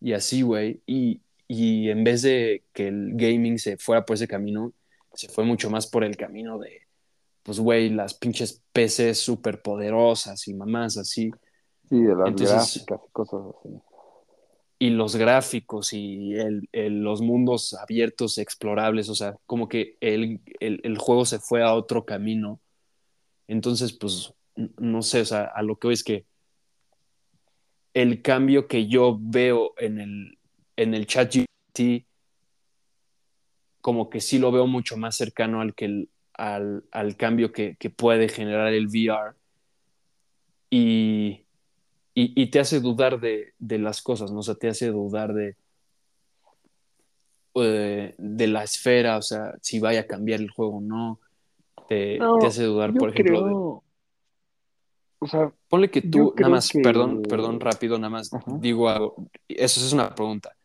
[0.00, 0.80] y así, güey.
[0.86, 4.72] Y, y en vez de que el gaming se fuera por ese camino,
[5.14, 6.82] se fue mucho más por el camino de,
[7.42, 11.30] pues, güey, las pinches PCs súper poderosas y mamás así.
[11.88, 13.68] Sí, de las Entonces- gráficas y cosas así.
[14.78, 16.34] Y los gráficos y
[16.72, 22.04] los mundos abiertos, explorables, o sea, como que el, el- juego se fue a otro
[22.04, 22.60] camino.
[23.48, 24.34] Entonces, pues,
[24.78, 26.26] no sé, o sea, a lo que voy es que
[27.94, 30.38] el cambio que yo veo en el,
[30.76, 32.06] en el chat GPT,
[33.80, 37.90] como que sí lo veo mucho más cercano al, que al, al cambio que, que
[37.90, 39.36] puede generar el VR.
[40.70, 41.43] Y,
[42.14, 44.38] y, y te hace dudar de, de las cosas, ¿no?
[44.40, 45.56] O sea, te hace dudar de,
[47.56, 51.20] eh, de la esfera, o sea, si vaya a cambiar el juego o no.
[51.88, 53.52] Te, No, te hace dudar, por ejemplo, de-
[55.18, 58.56] o sea, ponle que tú, nada más, que- perdón, perdón, rápido, nada más Ajá.
[58.58, 59.26] digo algo.
[59.48, 60.56] Eso es una pregunta.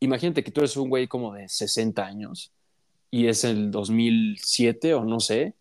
[0.00, 2.52] Imagínate que tú eres un güey como de 60 años
[3.10, 5.54] y es el 2007 o no sé,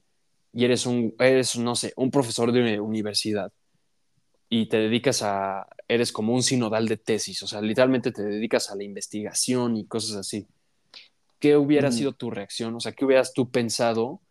[0.54, 3.52] y eres un, eres, no sé, un profesor de universidad
[4.50, 8.70] y te dedicas a, eres como un sinodal de tesis, o sea, literalmente te dedicas
[8.70, 10.48] a la investigación y cosas así.
[11.40, 11.94] ¿Qué hubiera Mm.
[11.94, 12.76] sido tu reacción?
[12.76, 14.22] O sea, ¿qué hubieras tú pensado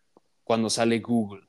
[0.45, 1.47] cuando sale Google?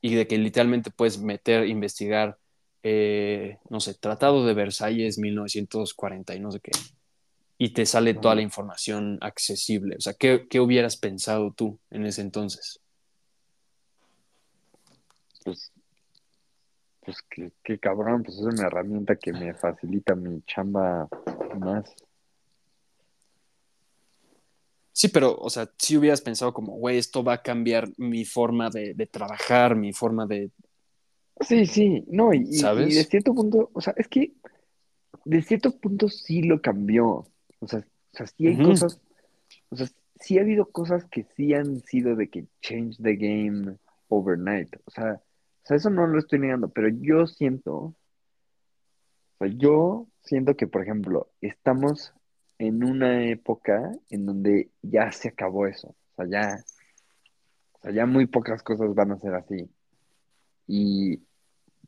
[0.00, 2.38] Y de que literalmente puedes meter, investigar,
[2.82, 6.70] eh, no sé, Tratado de Versalles 1940 y no sé qué.
[7.58, 9.96] Y te sale toda la información accesible.
[9.96, 12.80] O sea, ¿qué, qué hubieras pensado tú en ese entonces?
[15.44, 15.72] Pues,
[17.08, 21.08] pues qué, qué cabrón, pues es una herramienta que me facilita mi chamba
[21.58, 21.96] más.
[24.92, 28.68] Sí, pero, o sea, si hubieras pensado como, güey, esto va a cambiar mi forma
[28.68, 30.50] de, de trabajar, mi forma de,
[31.40, 32.92] Sí, sí, no, y, y- ¿Sabes?
[32.92, 34.34] y de cierto punto, o sea, es que
[35.24, 37.26] de cierto punto sí lo cambió.
[37.60, 39.00] O sea, o sea, sí hay cosas,
[39.70, 39.86] o sea,
[40.20, 43.78] sí ha habido cosas que sí han sido de que change the game
[44.08, 44.76] overnight.
[44.84, 45.22] O sea,
[45.68, 47.94] sea, eso no lo estoy negando, pero yo siento, o
[49.38, 52.14] sea, yo siento que, por ejemplo, estamos
[52.58, 55.88] en una época en donde ya se acabó eso.
[56.16, 56.64] O sea, ya,
[57.72, 59.68] o sea, ya muy pocas cosas van a ser así.
[60.66, 61.22] Y,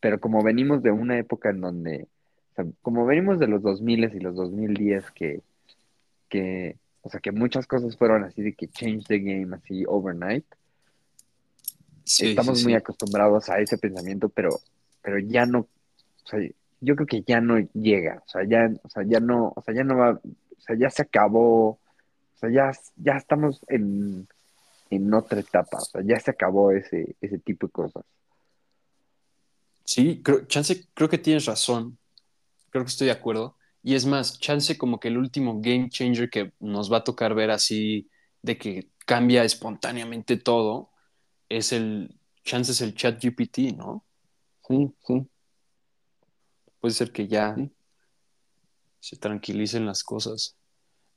[0.00, 2.08] pero como venimos de una época en donde,
[2.52, 5.42] o sea, como venimos de los 2000 y los 2010 que,
[6.28, 10.46] que, o sea, que muchas cosas fueron así de que change the game así overnight,
[12.10, 12.76] Sí, estamos sí, muy sí.
[12.76, 14.58] acostumbrados a ese pensamiento, pero,
[15.00, 16.40] pero ya no, o sea,
[16.80, 19.72] yo creo que ya no llega, o sea, ya, o sea, ya no, o sea,
[19.72, 21.78] ya no va, o sea, ya se acabó, o
[22.34, 24.26] sea, ya, ya estamos en,
[24.90, 28.04] en otra etapa, o sea, ya se acabó ese, ese tipo de cosas.
[29.84, 31.96] Sí, creo, chance, creo que tienes razón.
[32.70, 33.56] Creo que estoy de acuerdo.
[33.84, 37.34] Y es más, chance como que el último game changer que nos va a tocar
[37.34, 38.08] ver así
[38.42, 40.90] de que cambia espontáneamente todo
[41.50, 44.04] es el, chance es el chat GPT, ¿no?
[44.66, 45.26] Sí, sí,
[46.80, 47.70] Puede ser que ya sí.
[49.00, 50.56] se tranquilicen las cosas.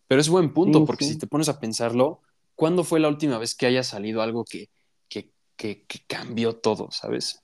[0.08, 1.14] Pero es buen punto, Sí, porque sí.
[1.14, 2.22] si te pones a pensarlo,
[2.56, 4.70] ¿cuándo fue la última vez que haya salido algo que,
[5.08, 7.42] que, que, que cambió todo, ¿sabes?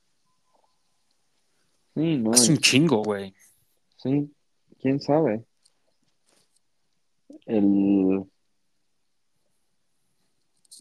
[1.96, 3.34] Sí, no, Hace un chingo, güey.
[3.98, 4.32] sí,
[4.82, 5.46] quién sabe.
[7.46, 8.26] El,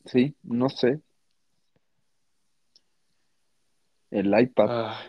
[0.07, 1.01] sí, no sé.
[4.11, 4.67] El iPad.
[4.71, 5.01] Ah,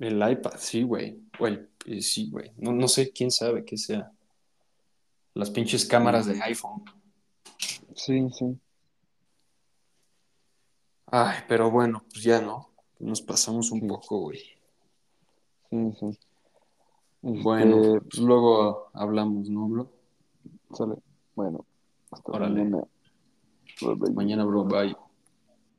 [0.00, 1.20] el iPad, sí, güey.
[1.38, 2.52] O el- eh, sí, güey.
[2.56, 4.10] No, no sé quién sabe qué sea.
[5.34, 6.82] Las pinches cámaras de iPhone.
[7.94, 8.58] Sí, sí.
[11.06, 12.70] Ay, pero bueno, pues ya no.
[12.98, 14.40] Nos pasamos un poco, güey.
[15.70, 16.06] Sí, sí.
[17.22, 19.90] Este, Bueno, pues luego hablamos, ¿no, bro?
[20.72, 20.94] sale.
[21.34, 21.64] Bueno,
[22.10, 22.64] hasta Órale.
[22.64, 22.82] mañana.
[23.80, 24.12] Bye, bye.
[24.12, 24.96] Mañana, bro, bye.